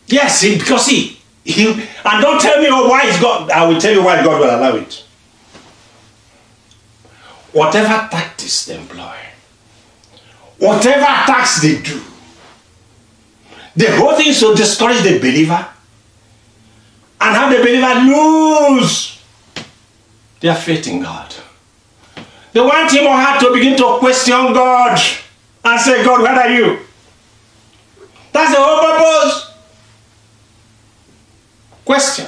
Yes, 0.07 0.41
because 0.43 0.87
He 0.87 1.19
he, 1.43 1.69
and 1.71 2.21
don't 2.21 2.39
tell 2.39 2.60
me, 2.62 2.67
oh, 2.69 2.89
why 2.89 3.01
is 3.06 3.19
God? 3.19 3.49
I 3.51 3.65
will 3.67 3.79
tell 3.79 3.93
you 3.93 4.03
why 4.03 4.23
God 4.23 4.39
will 4.39 4.45
allow 4.49 4.75
it. 4.82 5.03
Whatever 7.51 8.08
tactics 8.10 8.65
they 8.65 8.77
employ, 8.79 9.15
whatever 10.58 11.01
attacks 11.03 11.62
they 11.62 11.82
do, 11.82 12.01
the 13.75 13.95
whole 13.97 14.15
thing 14.15 14.27
is 14.29 14.39
to 14.39 14.56
discourage 14.56 15.01
the 15.01 15.17
believer 15.19 15.67
and 17.21 17.36
have 17.36 17.51
the 17.51 17.58
believer 17.60 17.93
lose 18.06 19.21
their 20.39 20.56
faith 20.56 20.88
in 20.88 21.01
God. 21.01 21.36
They 22.53 22.62
want 22.62 22.91
him 22.91 23.06
or 23.06 23.17
her 23.17 23.39
to 23.39 23.53
begin 23.53 23.75
to 23.77 23.97
question 23.99 24.36
God 24.53 24.99
and 25.65 25.82
say, 25.82 26.06
God, 26.06 26.21
where 26.21 26.34
are 26.34 26.49
you? 26.49 26.79
That's 28.32 28.53
the 28.56 28.62
whole 28.62 28.82
purpose. 28.82 29.52
Question 31.85 32.25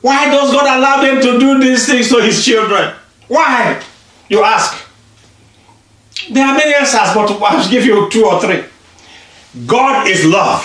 Why 0.00 0.28
does 0.30 0.52
God 0.52 0.76
allow 0.78 1.00
them 1.02 1.20
to 1.22 1.38
do 1.38 1.60
these 1.60 1.86
things 1.86 2.08
to 2.10 2.20
his 2.20 2.44
children? 2.44 2.94
Why? 3.28 3.80
You 4.28 4.42
ask. 4.44 4.84
There 6.30 6.44
are 6.44 6.54
many 6.54 6.74
answers, 6.74 7.14
but 7.14 7.30
I'll 7.42 7.70
give 7.70 7.84
you 7.84 8.10
two 8.10 8.24
or 8.26 8.40
three. 8.40 8.64
God 9.66 10.08
is 10.08 10.26
love. 10.26 10.62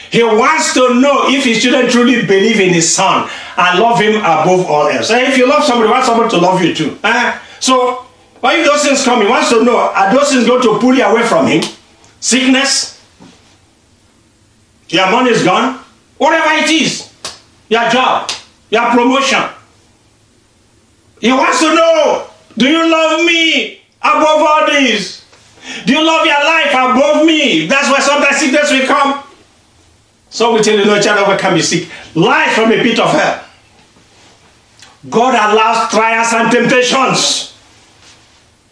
he 0.10 0.22
wants 0.22 0.74
to 0.74 0.94
know 0.94 1.24
if 1.28 1.44
his 1.44 1.62
children 1.62 1.90
truly 1.90 2.22
believe 2.26 2.60
in 2.60 2.72
his 2.72 2.92
son 2.94 3.28
and 3.56 3.78
love 3.78 4.00
him 4.00 4.16
above 4.20 4.66
all 4.66 4.88
else. 4.88 5.10
And 5.10 5.20
eh, 5.20 5.30
if 5.30 5.36
you 5.38 5.48
love 5.48 5.64
somebody, 5.64 5.88
you 5.88 5.92
want 5.92 6.04
somebody 6.04 6.30
to 6.30 6.38
love 6.38 6.62
you 6.62 6.74
too. 6.74 6.98
Eh? 7.04 7.38
So, 7.60 8.06
when 8.40 8.64
those 8.64 8.84
things 8.84 9.04
come, 9.04 9.20
he 9.22 9.28
wants 9.28 9.50
to 9.50 9.62
know 9.64 9.76
are 9.76 10.14
those 10.14 10.32
things 10.32 10.46
going 10.46 10.62
to 10.62 10.78
pull 10.78 10.94
you 10.94 11.04
away 11.04 11.22
from 11.22 11.46
him? 11.46 11.62
Sickness, 12.20 12.99
your 14.90 15.10
money 15.10 15.30
is 15.30 15.44
gone. 15.44 15.80
Whatever 16.18 16.52
it 16.64 16.70
is, 16.70 17.12
your 17.68 17.88
job, 17.88 18.30
your 18.68 18.90
promotion. 18.90 19.42
He 21.20 21.32
wants 21.32 21.60
to 21.60 21.74
know, 21.74 22.26
do 22.58 22.66
you 22.68 22.90
love 22.90 23.24
me 23.24 23.80
above 24.02 24.42
all 24.42 24.66
this? 24.66 25.24
Do 25.86 25.92
you 25.92 26.04
love 26.04 26.26
your 26.26 26.44
life 26.44 26.70
above 26.70 27.24
me? 27.24 27.66
That's 27.66 27.88
why 27.88 28.00
sometimes 28.00 28.36
sickness 28.38 28.70
will 28.70 28.86
come. 28.86 29.22
So 30.28 30.54
we 30.54 30.60
tell 30.62 30.78
you, 30.78 30.84
no 30.84 31.00
child 31.00 31.26
ever 31.26 31.38
can 31.38 31.54
be 31.54 31.62
sick. 31.62 31.88
Life 32.14 32.52
from 32.54 32.72
a 32.72 32.82
pit 32.82 32.98
of 32.98 33.10
hell. 33.10 33.44
God 35.08 35.34
allows 35.34 35.90
trials 35.90 36.32
and 36.32 36.50
temptations 36.52 37.56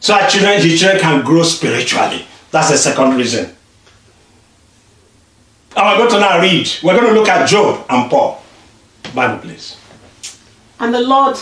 so 0.01 0.13
that 0.15 0.29
children, 0.29 0.61
his 0.61 0.79
children 0.79 1.01
can 1.03 1.25
grow 1.25 1.43
spiritually. 1.43 2.27
That's 2.51 2.71
the 2.71 2.77
second 2.77 3.17
reason. 3.17 3.55
Now 5.79 5.93
we're 5.93 5.99
going 5.99 6.11
to 6.11 6.19
now 6.19 6.41
read. 6.41 6.69
We're 6.83 7.01
going 7.01 7.15
to 7.15 7.21
look 7.21 7.29
at 7.29 7.49
Job 7.49 7.87
and 7.89 8.11
Paul. 8.11 8.43
Bible, 9.15 9.39
please. 9.39 9.77
And 10.81 10.93
the 10.93 11.01
Lord, 11.03 11.39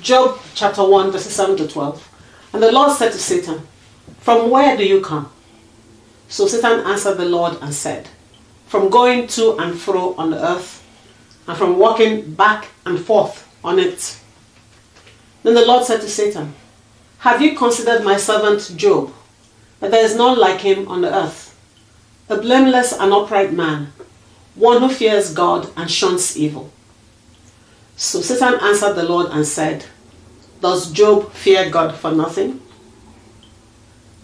Job 0.00 0.38
chapter 0.54 0.84
1, 0.88 1.10
verses 1.10 1.32
7 1.34 1.56
to 1.56 1.66
12. 1.66 2.08
And 2.52 2.62
the 2.62 2.70
Lord 2.70 2.92
said 2.96 3.10
to 3.10 3.18
Satan, 3.18 3.62
From 4.20 4.50
where 4.50 4.76
do 4.76 4.86
you 4.86 5.00
come? 5.00 5.32
So 6.28 6.46
Satan 6.46 6.86
answered 6.86 7.16
the 7.16 7.24
Lord 7.24 7.58
and 7.60 7.74
said, 7.74 8.08
From 8.68 8.88
going 8.88 9.26
to 9.34 9.56
and 9.58 9.76
fro 9.76 10.14
on 10.14 10.30
the 10.30 10.36
earth, 10.50 10.86
and 11.48 11.58
from 11.58 11.76
walking 11.76 12.34
back 12.34 12.68
and 12.86 13.00
forth 13.00 13.50
on 13.64 13.80
it. 13.80 14.16
Then 15.42 15.54
the 15.54 15.66
Lord 15.66 15.84
said 15.84 16.02
to 16.02 16.08
Satan, 16.08 16.54
Have 17.18 17.42
you 17.42 17.56
considered 17.56 18.04
my 18.04 18.16
servant 18.16 18.70
Job, 18.76 19.12
that 19.80 19.90
there 19.90 20.04
is 20.04 20.14
none 20.14 20.38
like 20.38 20.60
him 20.60 20.86
on 20.86 21.00
the 21.00 21.12
earth? 21.12 21.46
a 22.28 22.36
blameless 22.36 22.92
and 22.92 23.12
upright 23.12 23.52
man, 23.52 23.90
one 24.54 24.80
who 24.82 24.88
fears 24.90 25.32
God 25.32 25.68
and 25.76 25.90
shuns 25.90 26.36
evil. 26.36 26.70
So 27.96 28.20
Satan 28.20 28.58
answered 28.60 28.94
the 28.94 29.02
Lord 29.08 29.30
and 29.30 29.46
said, 29.46 29.86
Does 30.60 30.92
Job 30.92 31.32
fear 31.32 31.70
God 31.70 31.94
for 31.96 32.12
nothing? 32.12 32.60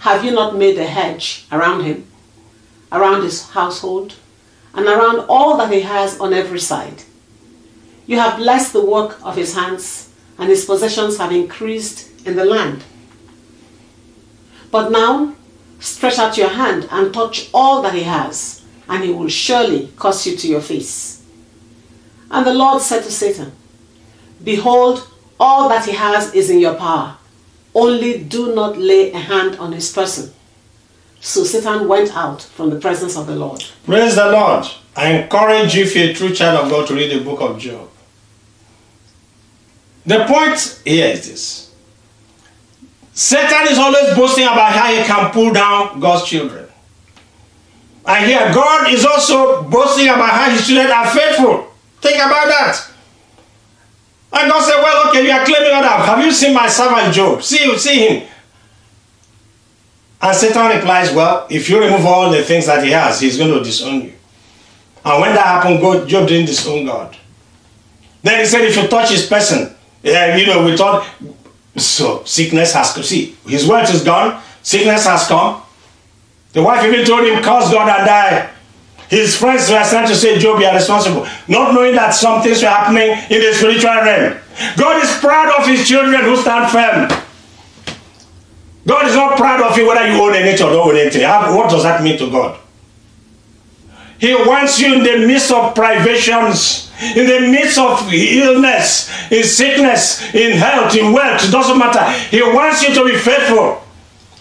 Have 0.00 0.24
you 0.24 0.32
not 0.32 0.56
made 0.56 0.78
a 0.78 0.84
hedge 0.86 1.46
around 1.50 1.84
him, 1.84 2.06
around 2.92 3.22
his 3.22 3.48
household, 3.50 4.14
and 4.74 4.86
around 4.86 5.20
all 5.28 5.56
that 5.56 5.72
he 5.72 5.80
has 5.80 6.20
on 6.20 6.34
every 6.34 6.60
side? 6.60 7.02
You 8.06 8.18
have 8.18 8.36
blessed 8.36 8.74
the 8.74 8.84
work 8.84 9.16
of 9.24 9.34
his 9.34 9.54
hands, 9.54 10.10
and 10.38 10.50
his 10.50 10.66
possessions 10.66 11.16
have 11.16 11.32
increased 11.32 12.26
in 12.26 12.36
the 12.36 12.44
land. 12.44 12.84
But 14.70 14.90
now 14.90 15.36
Stretch 15.84 16.18
out 16.18 16.38
your 16.38 16.48
hand 16.48 16.88
and 16.90 17.12
touch 17.12 17.50
all 17.52 17.82
that 17.82 17.92
he 17.92 18.04
has, 18.04 18.62
and 18.88 19.04
he 19.04 19.10
will 19.12 19.28
surely 19.28 19.90
curse 19.98 20.26
you 20.26 20.34
to 20.34 20.48
your 20.48 20.62
face. 20.62 21.22
And 22.30 22.46
the 22.46 22.54
Lord 22.54 22.80
said 22.80 23.02
to 23.04 23.12
Satan, 23.12 23.52
Behold, 24.42 25.06
all 25.38 25.68
that 25.68 25.84
he 25.84 25.92
has 25.94 26.32
is 26.32 26.48
in 26.48 26.58
your 26.58 26.74
power. 26.74 27.18
Only 27.74 28.24
do 28.24 28.54
not 28.54 28.78
lay 28.78 29.12
a 29.12 29.18
hand 29.18 29.56
on 29.56 29.72
his 29.72 29.92
person. 29.92 30.32
So 31.20 31.44
Satan 31.44 31.86
went 31.86 32.16
out 32.16 32.40
from 32.40 32.70
the 32.70 32.76
presence 32.80 33.14
of 33.14 33.26
the 33.26 33.36
Lord. 33.36 33.62
Praise 33.84 34.16
the 34.16 34.30
Lord. 34.32 34.64
I 34.96 35.10
encourage 35.12 35.74
you, 35.74 35.84
if 35.84 35.94
you're 35.94 36.08
a 36.10 36.14
true 36.14 36.32
child 36.34 36.64
of 36.64 36.70
God, 36.70 36.86
to 36.88 36.94
read 36.94 37.12
the 37.14 37.22
book 37.22 37.42
of 37.42 37.58
Job. 37.58 37.90
The 40.06 40.24
point 40.24 40.80
here 40.86 41.08
is 41.08 41.28
this 41.28 41.63
Satan 43.14 43.68
is 43.68 43.78
always 43.78 44.14
boasting 44.16 44.44
about 44.44 44.72
how 44.72 44.92
he 44.92 45.02
can 45.04 45.30
pull 45.30 45.52
down 45.52 46.00
God's 46.00 46.28
children. 46.28 46.66
And 48.06 48.26
here, 48.26 48.50
God 48.52 48.92
is 48.92 49.04
also 49.06 49.62
boasting 49.62 50.08
about 50.08 50.30
how 50.30 50.50
his 50.50 50.66
children 50.66 50.90
are 50.90 51.06
faithful. 51.06 51.72
Think 52.02 52.16
about 52.16 52.48
that. 52.48 52.82
And 54.32 54.50
God 54.50 54.62
said, 54.62 54.82
Well, 54.82 55.08
okay, 55.08 55.24
you 55.24 55.30
are 55.30 55.44
claiming 55.46 55.70
that. 55.70 56.04
Have 56.04 56.22
you 56.24 56.32
seen 56.32 56.52
my 56.52 56.66
servant 56.66 57.14
Job? 57.14 57.42
See 57.42 57.64
you, 57.64 57.78
see 57.78 58.06
him. 58.08 58.28
And 60.20 60.36
Satan 60.36 60.66
replies, 60.76 61.14
Well, 61.14 61.46
if 61.48 61.70
you 61.70 61.80
remove 61.80 62.04
all 62.04 62.30
the 62.30 62.42
things 62.42 62.66
that 62.66 62.82
he 62.84 62.90
has, 62.90 63.20
he's 63.20 63.38
going 63.38 63.54
to 63.56 63.62
disown 63.62 64.02
you. 64.02 64.12
And 65.04 65.20
when 65.20 65.34
that 65.36 65.46
happened, 65.46 65.80
God, 65.80 66.08
Job 66.08 66.26
didn't 66.28 66.46
disown 66.46 66.84
God. 66.84 67.16
Then 68.24 68.40
he 68.40 68.44
said, 68.46 68.62
If 68.62 68.76
you 68.76 68.88
touch 68.88 69.10
his 69.12 69.24
person, 69.24 69.74
yeah, 70.02 70.34
you 70.34 70.46
know, 70.48 70.64
we 70.64 70.76
thought 70.76 71.06
so 71.76 72.22
sickness 72.24 72.72
has 72.74 72.92
come. 72.92 73.02
See, 73.02 73.36
his 73.46 73.66
wealth 73.66 73.92
is 73.92 74.04
gone. 74.04 74.40
Sickness 74.62 75.06
has 75.06 75.26
come. 75.26 75.62
The 76.52 76.62
wife 76.62 76.84
even 76.86 77.04
told 77.04 77.26
him, 77.26 77.36
curse 77.42 77.70
God 77.70 77.88
and 77.88 78.06
die. 78.06 78.50
His 79.10 79.36
friends 79.36 79.68
were 79.68 79.84
trying 79.88 80.06
to 80.08 80.14
say, 80.14 80.38
Job, 80.38 80.60
you 80.60 80.66
are 80.66 80.74
responsible. 80.74 81.26
Not 81.48 81.74
knowing 81.74 81.94
that 81.96 82.10
some 82.10 82.42
things 82.42 82.62
were 82.62 82.68
happening 82.68 83.10
in 83.30 83.40
the 83.40 83.52
spiritual 83.52 83.90
realm. 83.90 84.38
God 84.76 85.02
is 85.02 85.10
proud 85.18 85.60
of 85.60 85.66
his 85.66 85.86
children 85.86 86.20
who 86.22 86.36
stand 86.36 86.70
firm. 86.70 87.08
God 88.86 89.06
is 89.08 89.14
not 89.16 89.36
proud 89.36 89.60
of 89.62 89.76
you 89.76 89.86
whether 89.88 90.06
you 90.08 90.22
own 90.22 90.34
anything 90.34 90.64
or 90.66 90.70
don't 90.70 90.88
own 90.90 90.96
anything. 90.96 91.22
What 91.22 91.70
does 91.70 91.82
that 91.82 92.02
mean 92.02 92.18
to 92.18 92.30
God? 92.30 92.58
He 94.18 94.34
wants 94.34 94.78
you 94.80 94.94
in 94.94 95.02
the 95.02 95.26
midst 95.26 95.50
of 95.50 95.74
privations 95.74 96.83
in 97.02 97.26
the 97.26 97.40
midst 97.50 97.78
of 97.78 98.08
illness, 98.12 99.10
in 99.30 99.42
sickness, 99.42 100.34
in 100.34 100.52
health, 100.56 100.94
in 100.96 101.12
wealth, 101.12 101.44
it 101.46 101.50
doesn't 101.50 101.78
matter. 101.78 102.08
He 102.28 102.40
wants 102.42 102.82
you 102.86 102.94
to 102.94 103.04
be 103.04 103.16
faithful. 103.16 103.82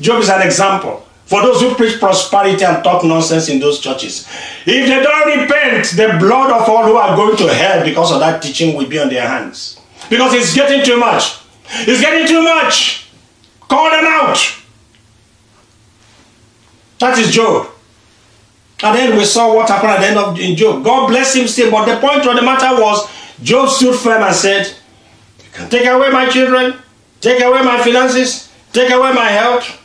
Job 0.01 0.21
is 0.21 0.29
an 0.29 0.41
example. 0.41 0.99
For 1.25 1.41
those 1.41 1.61
who 1.61 1.73
preach 1.73 1.99
prosperity 1.99 2.63
and 2.63 2.83
talk 2.83 3.03
nonsense 3.03 3.49
in 3.49 3.59
those 3.59 3.79
churches, 3.79 4.27
if 4.65 4.87
they 4.87 5.01
don't 5.01 5.41
repent, 5.41 5.89
the 5.91 6.17
blood 6.19 6.51
of 6.51 6.67
all 6.69 6.83
who 6.85 6.95
are 6.95 7.15
going 7.15 7.37
to 7.37 7.47
hell 7.53 7.83
because 7.83 8.11
of 8.11 8.19
that 8.19 8.41
teaching 8.41 8.75
will 8.75 8.87
be 8.87 8.99
on 8.99 9.09
their 9.09 9.27
hands. 9.27 9.79
Because 10.09 10.33
it's 10.33 10.53
getting 10.53 10.85
too 10.85 10.97
much. 10.97 11.39
It's 11.71 12.01
getting 12.01 12.27
too 12.27 12.43
much. 12.43 13.09
Call 13.61 13.89
them 13.89 14.03
out. 14.05 14.37
That 16.99 17.17
is 17.17 17.31
Job. 17.31 17.67
And 18.81 18.97
then 18.97 19.17
we 19.17 19.25
saw 19.25 19.53
what 19.53 19.69
happened 19.69 19.91
at 19.91 19.99
the 20.01 20.07
end 20.07 20.17
of 20.17 20.39
in 20.39 20.55
Job. 20.55 20.83
God 20.83 21.07
bless 21.07 21.35
him 21.35 21.47
still, 21.47 21.69
but 21.71 21.85
the 21.85 21.99
point 21.99 22.25
of 22.25 22.35
the 22.35 22.41
matter 22.41 22.81
was 22.81 23.07
Job 23.41 23.69
stood 23.69 23.95
firm 23.97 24.21
and 24.23 24.33
said, 24.35 24.65
You 25.39 25.45
can 25.53 25.69
take 25.69 25.85
away 25.85 26.09
my 26.09 26.27
children, 26.29 26.75
take 27.21 27.41
away 27.43 27.61
my 27.61 27.81
finances, 27.83 28.49
take 28.71 28.91
away 28.91 29.13
my 29.13 29.27
health. 29.29 29.79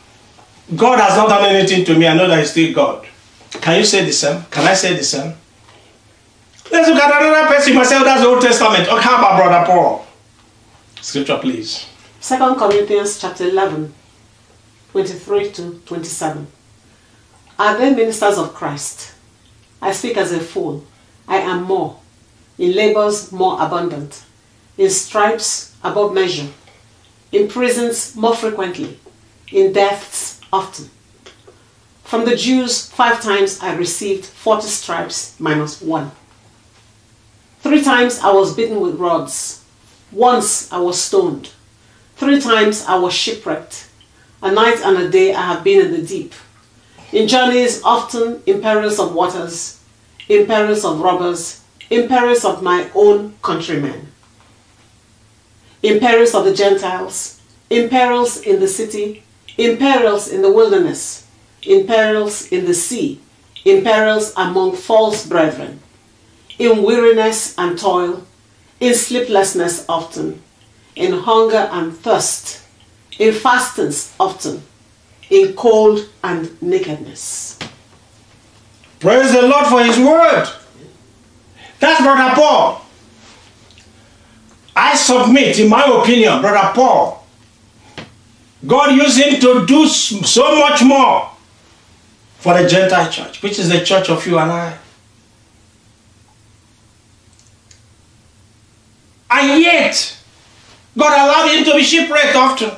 God 0.75 0.99
has 0.99 1.15
not 1.17 1.29
done 1.29 1.45
anything 1.55 1.85
to 1.85 1.97
me. 1.97 2.07
I 2.07 2.13
know 2.15 2.27
that 2.27 2.39
He's 2.39 2.51
still 2.51 2.73
God. 2.73 3.07
Can 3.51 3.79
you 3.79 3.85
say 3.85 4.03
the 4.05 4.11
same? 4.11 4.43
Can 4.51 4.65
I 4.67 4.73
say 4.73 4.93
the 4.95 5.03
same? 5.03 5.33
Let's 6.71 6.87
look 6.89 6.99
at 6.99 7.21
another 7.23 7.47
person 7.47 7.73
myself. 7.75 8.03
That's 8.03 8.21
the 8.21 8.27
Old 8.27 8.41
Testament. 8.41 8.87
Okay, 8.87 9.01
how 9.01 9.17
about 9.17 9.37
Brother 9.41 9.65
Paul? 9.65 10.05
Scripture, 11.01 11.37
please. 11.39 11.87
Second 12.19 12.55
Corinthians 12.59 13.19
chapter 13.19 13.45
11, 13.47 13.91
23 14.91 15.51
to 15.53 15.79
27. 15.85 16.47
Are 17.59 17.77
they 17.77 17.93
ministers 17.93 18.37
of 18.37 18.53
Christ? 18.53 19.11
I 19.81 19.91
speak 19.91 20.15
as 20.15 20.31
a 20.31 20.39
fool. 20.39 20.85
I 21.27 21.37
am 21.39 21.63
more. 21.63 21.99
In 22.57 22.71
labors, 22.73 23.33
more 23.33 23.61
abundant. 23.61 24.23
In 24.77 24.89
stripes, 24.89 25.75
above 25.83 26.13
measure. 26.13 26.47
In 27.33 27.49
prisons, 27.49 28.15
more 28.15 28.33
frequently. 28.33 28.97
In 29.51 29.73
deaths, 29.73 30.39
often. 30.53 30.89
From 32.05 32.23
the 32.23 32.37
Jews, 32.37 32.87
five 32.89 33.21
times 33.21 33.59
I 33.61 33.75
received 33.75 34.23
40 34.25 34.61
stripes 34.65 35.35
minus 35.37 35.81
one. 35.81 36.11
Three 37.59 37.83
times 37.83 38.19
I 38.23 38.31
was 38.31 38.55
beaten 38.55 38.79
with 38.79 38.95
rods. 38.95 39.65
Once 40.13 40.71
I 40.71 40.77
was 40.77 40.99
stoned. 41.01 41.51
Three 42.15 42.39
times 42.39 42.85
I 42.87 42.95
was 42.95 43.13
shipwrecked. 43.13 43.87
A 44.41 44.49
night 44.49 44.77
and 44.83 44.95
a 44.95 45.09
day 45.09 45.33
I 45.33 45.41
have 45.41 45.63
been 45.65 45.81
in 45.87 45.91
the 46.01 46.07
deep 46.07 46.33
in 47.11 47.27
journeys 47.27 47.81
often 47.83 48.41
in 48.45 48.61
perils 48.61 48.99
of 48.99 49.13
waters, 49.13 49.79
in 50.27 50.45
perils 50.45 50.85
of 50.85 50.99
robbers, 50.99 51.61
in 51.89 52.07
perils 52.07 52.45
of 52.45 52.61
my 52.61 52.89
own 52.93 53.33
countrymen, 53.41 54.07
in 55.81 55.99
perils 55.99 56.35
of 56.35 56.45
the 56.45 56.53
Gentiles, 56.53 57.41
in 57.69 57.89
perils 57.89 58.37
in 58.41 58.59
the 58.59 58.67
city, 58.67 59.23
in 59.57 59.77
perils 59.77 60.27
in 60.27 60.41
the 60.41 60.51
wilderness, 60.51 61.25
in 61.63 61.87
perils 61.87 62.47
in 62.51 62.65
the 62.65 62.73
sea, 62.73 63.19
in 63.65 63.83
perils 63.83 64.31
among 64.37 64.75
false 64.75 65.25
brethren, 65.25 65.79
in 66.59 66.83
weariness 66.83 67.55
and 67.57 67.77
toil, 67.79 68.23
in 68.79 68.93
sleeplessness 68.93 69.83
often, 69.89 70.41
in 70.95 71.11
hunger 71.13 71.69
and 71.71 71.97
thirst, 71.97 72.61
in 73.17 73.33
fastings 73.33 74.13
often, 74.19 74.61
in 75.29 75.53
cold 75.53 76.07
and 76.23 76.61
nakedness. 76.61 77.57
Praise 78.99 79.31
the 79.33 79.43
Lord 79.43 79.67
for 79.67 79.83
his 79.83 79.97
word. 79.97 80.49
That's 81.79 82.01
Brother 82.01 82.33
Paul. 82.35 82.85
I 84.75 84.95
submit, 84.95 85.59
in 85.59 85.69
my 85.69 85.83
opinion, 85.85 86.41
Brother 86.41 86.71
Paul, 86.73 87.25
God 88.67 88.93
used 88.95 89.17
him 89.17 89.39
to 89.41 89.65
do 89.65 89.87
so 89.87 90.59
much 90.59 90.81
more 90.83 91.29
for 92.39 92.61
the 92.61 92.67
Gentile 92.67 93.09
church, 93.09 93.41
which 93.41 93.59
is 93.59 93.69
the 93.69 93.83
church 93.83 94.09
of 94.09 94.25
you 94.25 94.37
and 94.39 94.51
I. 94.51 94.77
And 99.31 99.61
yet, 99.61 100.17
God 100.97 101.13
allowed 101.13 101.55
him 101.55 101.63
to 101.65 101.73
be 101.77 101.83
shipwrecked 101.83 102.35
often. 102.35 102.71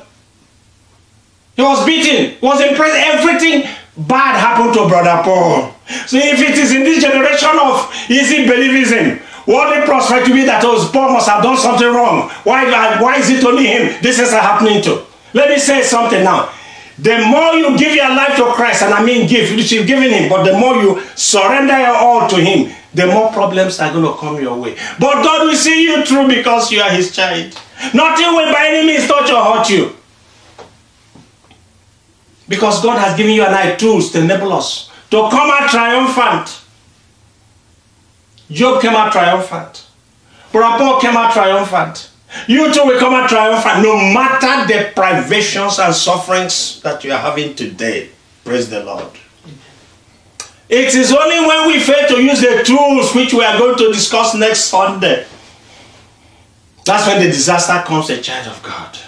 He 1.56 1.62
was 1.62 1.84
beaten, 1.84 2.36
was 2.40 2.60
imprisoned. 2.60 3.02
Everything 3.04 3.68
bad 3.96 4.40
happened 4.40 4.72
to 4.74 4.88
Brother 4.88 5.22
Paul. 5.22 5.74
So 6.06 6.16
if 6.16 6.40
it 6.40 6.56
is 6.56 6.72
in 6.74 6.82
this 6.84 7.02
generation 7.04 7.58
of 7.60 7.92
easy 8.08 8.46
believism, 8.46 9.20
to 9.44 10.32
be 10.32 10.44
that 10.44 10.62
was 10.62 10.86
oh, 10.86 10.90
Paul 10.92 11.12
must 11.14 11.28
have 11.28 11.42
done 11.42 11.56
something 11.58 11.92
wrong. 11.92 12.30
Why, 12.44 12.64
why 13.02 13.16
is 13.16 13.28
it 13.28 13.44
only 13.44 13.66
him? 13.66 14.00
This 14.00 14.18
is 14.18 14.30
happening 14.32 14.80
to. 14.82 15.04
Let 15.34 15.50
me 15.50 15.58
say 15.58 15.82
something 15.82 16.22
now. 16.24 16.50
The 16.98 17.18
more 17.26 17.54
you 17.54 17.76
give 17.76 17.94
your 17.94 18.10
life 18.10 18.36
to 18.36 18.44
Christ, 18.52 18.82
and 18.82 18.94
I 18.94 19.02
mean 19.04 19.28
give, 19.28 19.54
which 19.56 19.72
you've 19.72 19.86
given 19.86 20.10
him, 20.12 20.28
but 20.28 20.44
the 20.44 20.56
more 20.56 20.76
you 20.76 21.02
surrender 21.16 21.76
your 21.78 21.96
all 21.96 22.28
to 22.30 22.36
him, 22.36 22.72
the 22.94 23.06
more 23.08 23.32
problems 23.32 23.80
are 23.80 23.92
going 23.92 24.04
to 24.04 24.14
come 24.18 24.40
your 24.40 24.58
way. 24.60 24.76
But 25.00 25.22
God 25.24 25.46
will 25.46 25.56
see 25.56 25.82
you 25.82 26.04
through 26.04 26.28
because 26.28 26.70
you 26.70 26.80
are 26.80 26.90
his 26.90 27.14
child. 27.14 27.52
Nothing 27.92 28.34
will 28.36 28.52
by 28.52 28.66
any 28.68 28.86
means 28.86 29.08
touch 29.08 29.30
or 29.30 29.42
hurt 29.56 29.68
you. 29.70 29.96
Because 32.48 32.82
God 32.82 32.98
has 32.98 33.16
given 33.16 33.32
you 33.34 33.44
and 33.44 33.54
I 33.54 33.76
tools 33.76 34.10
to 34.12 34.20
enable 34.20 34.52
us 34.52 34.90
to 35.10 35.28
come 35.30 35.50
out 35.50 35.70
triumphant. 35.70 36.60
Job 38.50 38.82
came 38.82 38.92
out 38.94 39.12
triumphant. 39.12 39.86
Brother 40.50 41.00
came 41.00 41.16
out 41.16 41.32
triumphant. 41.32 42.10
You 42.48 42.72
too 42.72 42.84
will 42.86 42.98
come 42.98 43.12
out 43.14 43.28
triumphant 43.28 43.82
no 43.82 43.94
matter 44.12 44.66
the 44.66 44.90
privations 44.94 45.78
and 45.78 45.94
sufferings 45.94 46.80
that 46.82 47.04
you 47.04 47.12
are 47.12 47.18
having 47.18 47.54
today. 47.54 48.10
Praise 48.44 48.68
the 48.70 48.82
Lord. 48.82 49.06
It 50.68 50.94
is 50.94 51.12
only 51.14 51.46
when 51.46 51.66
we 51.68 51.78
fail 51.78 52.08
to 52.08 52.22
use 52.22 52.40
the 52.40 52.62
tools 52.64 53.14
which 53.14 53.34
we 53.34 53.44
are 53.44 53.58
going 53.58 53.76
to 53.78 53.92
discuss 53.92 54.34
next 54.34 54.64
Sunday. 54.66 55.26
That's 56.86 57.06
when 57.06 57.20
the 57.20 57.26
disaster 57.28 57.82
comes, 57.86 58.08
a 58.10 58.20
child 58.20 58.48
of 58.48 58.62
God. 58.62 58.98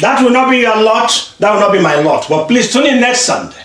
That 0.00 0.22
will 0.22 0.30
not 0.30 0.50
be 0.50 0.58
your 0.58 0.76
lot. 0.82 1.34
That 1.38 1.52
will 1.52 1.60
not 1.60 1.72
be 1.72 1.78
my 1.82 1.96
lot. 2.00 2.26
But 2.28 2.46
please 2.46 2.72
tune 2.72 2.86
in 2.86 3.00
next 3.00 3.22
Sunday. 3.22 3.62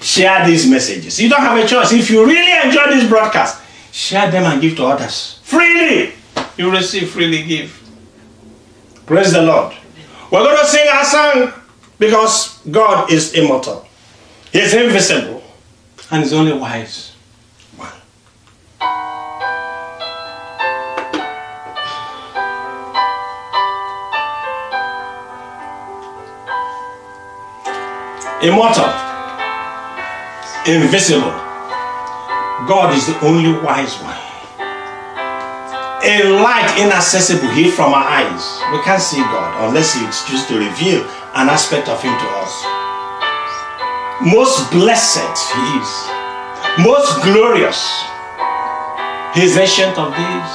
Share 0.00 0.46
these 0.46 0.66
messages. 0.66 1.20
You 1.20 1.28
don't 1.28 1.40
have 1.40 1.58
a 1.58 1.66
choice. 1.66 1.92
If 1.92 2.10
you 2.10 2.24
really 2.24 2.68
enjoy 2.68 2.88
this 2.88 3.08
broadcast, 3.08 3.62
share 3.92 4.30
them 4.30 4.44
and 4.44 4.60
give 4.60 4.76
to 4.76 4.86
others. 4.86 5.40
Freely. 5.44 6.12
You 6.56 6.70
receive, 6.70 7.10
freely 7.10 7.42
give. 7.42 7.78
Praise 9.06 9.32
the 9.32 9.42
Lord. 9.42 9.74
We're 10.30 10.42
going 10.44 10.56
to 10.58 10.66
sing 10.66 10.86
our 10.92 11.04
song 11.04 11.52
because 11.98 12.58
God 12.70 13.10
is 13.12 13.32
immortal. 13.34 13.86
He's 14.52 14.74
invisible 14.74 15.42
and 16.10 16.22
he's 16.22 16.32
only 16.32 16.52
wise. 16.52 17.11
immortal, 28.42 28.90
invisible. 30.66 31.30
God 32.68 32.92
is 32.94 33.06
the 33.06 33.16
only 33.24 33.52
wise 33.62 33.94
one. 34.02 34.18
A 36.04 36.26
light 36.42 36.74
inaccessible 36.78 37.46
hid 37.54 37.72
from 37.72 37.94
our 37.94 38.02
eyes. 38.02 38.60
We 38.72 38.82
can't 38.82 39.00
see 39.00 39.22
God 39.30 39.68
unless 39.68 39.94
He 39.94 40.02
chooses 40.26 40.44
to 40.48 40.58
reveal 40.58 41.02
an 41.38 41.48
aspect 41.54 41.88
of 41.88 42.02
Him 42.02 42.14
to 42.18 42.26
us. 42.42 42.52
Most 44.26 44.68
blessed 44.74 45.38
He 45.54 45.62
is, 45.78 45.90
most 46.82 47.22
glorious. 47.22 47.78
He 49.38 49.42
is 49.46 49.54
ancient 49.56 49.96
of 50.02 50.10
days. 50.18 50.52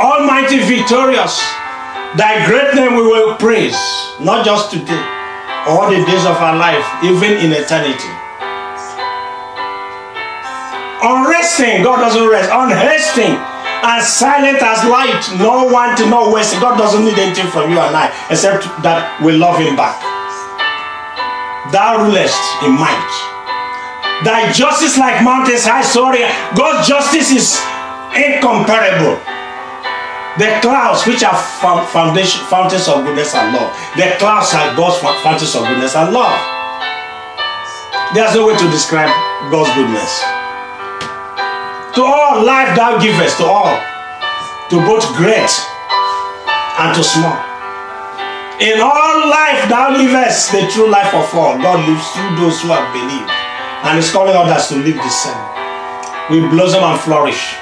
Almighty 0.00 0.58
victorious, 0.64 1.36
thy 2.16 2.42
great 2.48 2.74
name 2.74 2.96
we 2.96 3.02
will 3.02 3.36
praise, 3.36 3.76
not 4.20 4.44
just 4.46 4.70
today, 4.72 5.12
all 5.66 5.90
the 5.90 5.98
days 6.06 6.24
of 6.24 6.38
our 6.38 6.56
life, 6.56 6.86
even 7.02 7.34
in 7.42 7.50
eternity. 7.52 8.08
Unresting, 11.02 11.82
God 11.82 11.98
doesn't 12.06 12.26
rest. 12.30 12.48
Unresting 12.50 13.34
as 13.82 14.06
silent 14.06 14.62
as 14.62 14.82
light, 14.88 15.22
no 15.38 15.64
one 15.66 15.94
to 15.96 16.08
know 16.08 16.30
where. 16.32 16.42
God 16.62 16.78
doesn't 16.78 17.04
need 17.04 17.18
anything 17.18 17.48
from 17.50 17.70
you 17.70 17.78
and 17.78 17.94
I, 17.94 18.08
except 18.30 18.64
that 18.86 19.18
we 19.22 19.32
love 19.34 19.58
Him 19.58 19.74
back. 19.76 19.98
Thou 21.74 22.06
rulest 22.06 22.38
in 22.62 22.72
might. 22.78 23.10
Thy 24.24 24.50
justice 24.52 24.96
like 24.96 25.22
mountains 25.22 25.66
high, 25.66 25.82
sorry. 25.82 26.22
God's 26.56 26.86
justice 26.88 27.34
is 27.34 27.58
incomparable. 28.14 29.18
The 30.36 30.52
clouds, 30.60 31.00
which 31.08 31.24
are 31.24 31.32
foundation, 31.88 32.44
fountains 32.44 32.88
of 32.88 33.06
goodness 33.08 33.32
and 33.34 33.56
love. 33.56 33.72
The 33.96 34.16
clouds 34.20 34.52
are 34.52 34.76
God's 34.76 34.98
fountains 35.00 35.54
of 35.56 35.64
goodness 35.64 35.96
and 35.96 36.12
love. 36.12 36.36
There's 38.12 38.34
no 38.36 38.44
way 38.46 38.52
to 38.52 38.68
describe 38.70 39.08
God's 39.50 39.72
goodness. 39.72 40.20
To 41.96 42.04
all 42.04 42.44
life 42.44 42.76
thou 42.76 42.98
givest, 43.00 43.38
to 43.40 43.46
all, 43.48 43.80
to 44.68 44.76
both 44.84 45.08
great 45.16 45.48
and 46.84 46.92
to 46.92 47.00
small. 47.02 47.40
In 48.60 48.76
all 48.84 49.28
life 49.32 49.64
thou 49.72 49.96
livest 49.96 50.52
the 50.52 50.68
true 50.68 50.90
life 50.92 51.14
of 51.16 51.32
all. 51.32 51.56
God 51.56 51.80
lives 51.88 52.12
through 52.12 52.36
those 52.36 52.60
who 52.60 52.68
have 52.76 52.84
believed. 52.92 53.32
And 53.88 53.98
is 53.98 54.12
calling 54.12 54.36
others 54.36 54.68
to 54.68 54.76
live 54.76 54.96
the 55.00 55.08
same. 55.08 55.40
We 56.28 56.40
blossom 56.52 56.84
and 56.84 57.00
flourish. 57.00 57.56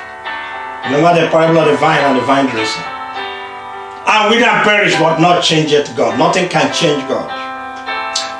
Remember 0.85 1.17
the 1.19 1.29
parable 1.33 1.57
of 1.57 1.65
the 1.67 1.79
vine 1.79 1.99
and 2.05 2.19
the 2.19 2.25
vine 2.29 2.45
dressing. 2.45 2.83
And 2.85 4.29
we 4.29 4.37
can 4.37 4.63
perish 4.65 4.93
but 5.01 5.17
not 5.19 5.43
change 5.43 5.73
yet 5.73 5.89
God. 5.97 6.19
Nothing 6.19 6.47
can 6.51 6.69
change 6.75 7.01
God. 7.09 7.25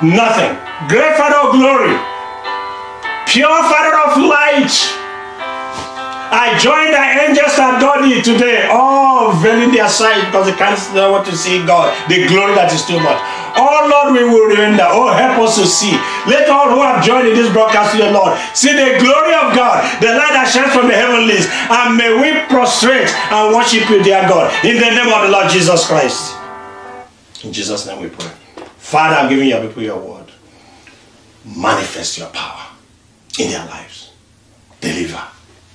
Nothing. 0.05 0.53
Great 0.87 1.17
Father 1.17 1.41
of 1.41 1.57
glory. 1.57 1.97
Pure 3.25 3.49
Father 3.49 3.97
of 3.97 4.29
light. 4.29 4.69
I 6.29 6.53
join 6.61 6.91
the 6.93 7.25
angels 7.25 7.57
that 7.57 7.81
God 7.81 8.05
thee 8.05 8.21
today, 8.21 8.67
all 8.69 9.33
veiling 9.41 9.71
their 9.73 9.89
sight 9.89 10.23
because 10.27 10.45
they 10.45 10.53
can't 10.53 10.77
see 10.77 10.93
what 11.01 11.25
to 11.25 11.35
see 11.35 11.65
God, 11.65 11.89
the 12.07 12.27
glory 12.27 12.53
that 12.53 12.69
is 12.71 12.85
too 12.85 12.99
much. 13.01 13.17
Oh 13.57 13.87
Lord, 13.87 14.13
we 14.13 14.23
will 14.23 14.49
render. 14.55 14.83
Oh, 14.85 15.13
help 15.15 15.39
us 15.47 15.55
to 15.55 15.65
see. 15.65 15.91
Let 16.27 16.49
all 16.49 16.69
who 16.69 16.81
have 16.81 17.03
joined 17.03 17.29
in 17.29 17.35
this 17.35 17.51
broadcast 17.51 17.95
to 17.95 18.03
the 18.03 18.11
Lord 18.11 18.37
see 18.53 18.73
the 18.75 18.99
glory 18.99 19.31
of 19.33 19.55
God, 19.55 19.79
the 20.03 20.07
light 20.11 20.35
that 20.35 20.49
shines 20.51 20.73
from 20.75 20.87
the 20.91 20.95
heavenlies, 20.95 21.47
and 21.47 21.95
may 21.95 22.11
we 22.11 22.43
prostrate 22.51 23.07
and 23.31 23.55
worship 23.55 23.89
you, 23.89 24.03
dear 24.03 24.21
God, 24.27 24.51
in 24.65 24.75
the 24.75 24.91
name 24.91 25.11
of 25.13 25.23
the 25.23 25.29
Lord 25.31 25.49
Jesus 25.49 25.87
Christ. 25.87 26.35
In 27.43 27.53
Jesus' 27.53 27.85
name 27.87 28.01
we 28.01 28.09
pray. 28.09 28.27
Father, 28.77 29.15
I'm 29.15 29.29
giving 29.29 29.47
your 29.47 29.65
people 29.67 29.83
your 29.83 29.97
word. 29.99 30.27
Manifest 31.45 32.17
your 32.17 32.27
power 32.29 32.69
in 33.39 33.51
their 33.51 33.65
lives. 33.67 34.11
Deliver, 34.81 35.21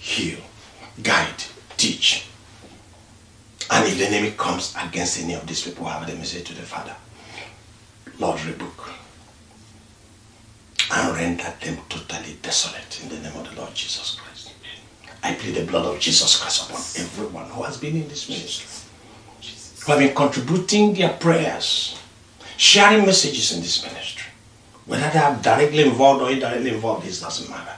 heal, 0.01 0.39
guide, 1.03 1.45
teach. 1.79 2.27
And 3.71 3.87
if 3.87 3.97
the 3.99 4.07
enemy 4.07 4.33
comes 4.37 4.75
against 4.79 5.21
any 5.23 5.35
of 5.35 5.47
these 5.47 5.63
people, 5.63 5.87
have 5.87 6.07
them 6.07 6.23
say 6.25 6.43
to 6.43 6.53
the 6.53 6.63
Father. 6.63 6.95
Lord, 8.21 8.39
book 8.59 8.91
and 10.95 11.17
render 11.17 11.53
them 11.65 11.79
totally 11.89 12.37
desolate 12.43 13.01
in 13.03 13.09
the 13.09 13.17
name 13.19 13.35
of 13.41 13.49
the 13.49 13.57
Lord 13.59 13.75
Jesus 13.75 14.15
Christ. 14.17 14.53
I 15.23 15.33
plead 15.35 15.55
the 15.55 15.65
blood 15.65 15.87
of 15.87 15.99
Jesus 16.01 16.39
Christ 16.39 16.69
upon 16.69 16.81
everyone 17.03 17.49
who 17.51 17.63
has 17.63 17.79
been 17.79 17.95
in 17.97 18.09
this 18.09 18.29
ministry, 18.29 18.67
who 19.85 19.93
have 19.93 20.01
been 20.01 20.15
contributing 20.15 20.93
their 20.93 21.11
prayers, 21.15 21.99
sharing 22.59 23.07
messages 23.07 23.53
in 23.53 23.61
this 23.63 23.83
ministry. 23.87 24.27
Whether 24.87 25.09
they 25.11 25.19
are 25.21 25.37
directly 25.37 25.85
involved 25.85 26.21
or 26.23 26.31
indirectly 26.31 26.73
involved, 26.75 27.07
this 27.07 27.21
doesn't 27.23 27.49
matter. 27.49 27.73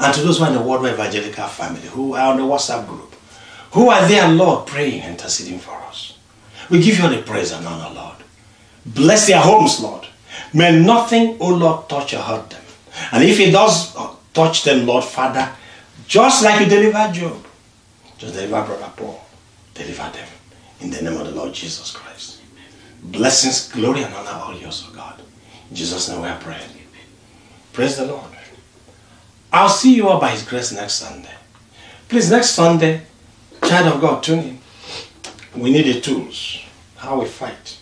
And 0.00 0.14
to 0.14 0.22
those 0.22 0.38
who 0.38 0.44
are 0.44 0.50
in 0.52 0.56
the 0.56 0.62
Worldwide 0.62 0.94
Evangelical 0.94 1.46
family, 1.48 1.80
who 1.82 2.14
are 2.14 2.30
on 2.30 2.36
the 2.38 2.42
WhatsApp 2.44 2.86
group, 2.88 3.14
who 3.72 3.90
are 3.90 4.06
there, 4.08 4.28
Lord, 4.30 4.66
praying, 4.68 5.02
interceding 5.02 5.58
for 5.58 5.74
us. 5.82 6.16
We 6.70 6.80
give 6.80 6.98
you 6.98 7.04
all 7.04 7.10
the 7.10 7.22
praise 7.22 7.50
and 7.52 7.66
honor, 7.66 7.92
Lord. 7.94 8.16
Bless 8.86 9.26
their 9.26 9.40
homes, 9.40 9.80
Lord. 9.80 10.06
May 10.52 10.78
nothing, 10.78 11.36
O 11.40 11.48
Lord, 11.48 11.88
touch 11.88 12.14
or 12.14 12.18
hurt 12.18 12.50
them. 12.50 12.62
And 13.12 13.24
if 13.24 13.40
it 13.40 13.50
does 13.50 13.96
touch 14.32 14.64
them, 14.64 14.86
Lord 14.86 15.04
Father, 15.04 15.48
just 16.06 16.42
like 16.44 16.60
you 16.60 16.66
delivered 16.66 17.12
Job, 17.14 17.46
just 18.18 18.34
deliver 18.34 18.62
Brother 18.66 18.90
Paul, 18.96 19.24
deliver 19.72 20.10
them 20.12 20.28
in 20.80 20.90
the 20.90 21.02
name 21.02 21.18
of 21.20 21.26
the 21.26 21.32
Lord 21.34 21.52
Jesus 21.52 21.90
Christ. 21.92 22.40
Amen. 22.52 23.12
Blessings, 23.12 23.68
glory, 23.72 24.02
and 24.02 24.14
honor 24.14 24.30
all 24.44 24.54
yours, 24.58 24.84
O 24.86 24.90
oh 24.92 24.94
God. 24.94 25.20
In 25.70 25.74
Jesus' 25.76 26.08
name 26.08 26.22
we 26.22 26.28
are 26.28 26.38
praying. 26.40 26.70
Praise 27.72 27.96
the 27.96 28.06
Lord. 28.06 28.22
I'll 29.52 29.68
see 29.68 29.94
you 29.94 30.08
all 30.08 30.20
by 30.20 30.30
His 30.30 30.42
grace 30.42 30.72
next 30.72 30.94
Sunday. 30.94 31.30
Please, 32.08 32.30
next 32.30 32.50
Sunday, 32.50 33.02
child 33.62 33.94
of 33.94 34.00
God, 34.00 34.22
tune 34.22 34.38
in. 34.40 34.58
We 35.60 35.72
need 35.72 35.86
the 35.92 36.00
tools, 36.00 36.60
how 36.96 37.20
we 37.20 37.26
fight. 37.26 37.78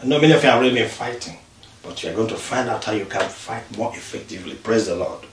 I 0.00 0.04
know 0.04 0.20
many 0.20 0.34
of 0.34 0.42
you 0.44 0.48
have 0.50 0.58
already 0.58 0.74
been 0.74 0.88
fighting, 0.90 1.38
but 1.82 2.02
you 2.02 2.10
are 2.10 2.14
going 2.14 2.28
to 2.28 2.36
find 2.36 2.68
out 2.68 2.84
how 2.84 2.92
you 2.92 3.06
can 3.06 3.26
fight 3.30 3.64
more 3.78 3.90
effectively. 3.94 4.54
Praise 4.54 4.86
the 4.86 4.96
Lord. 4.96 5.26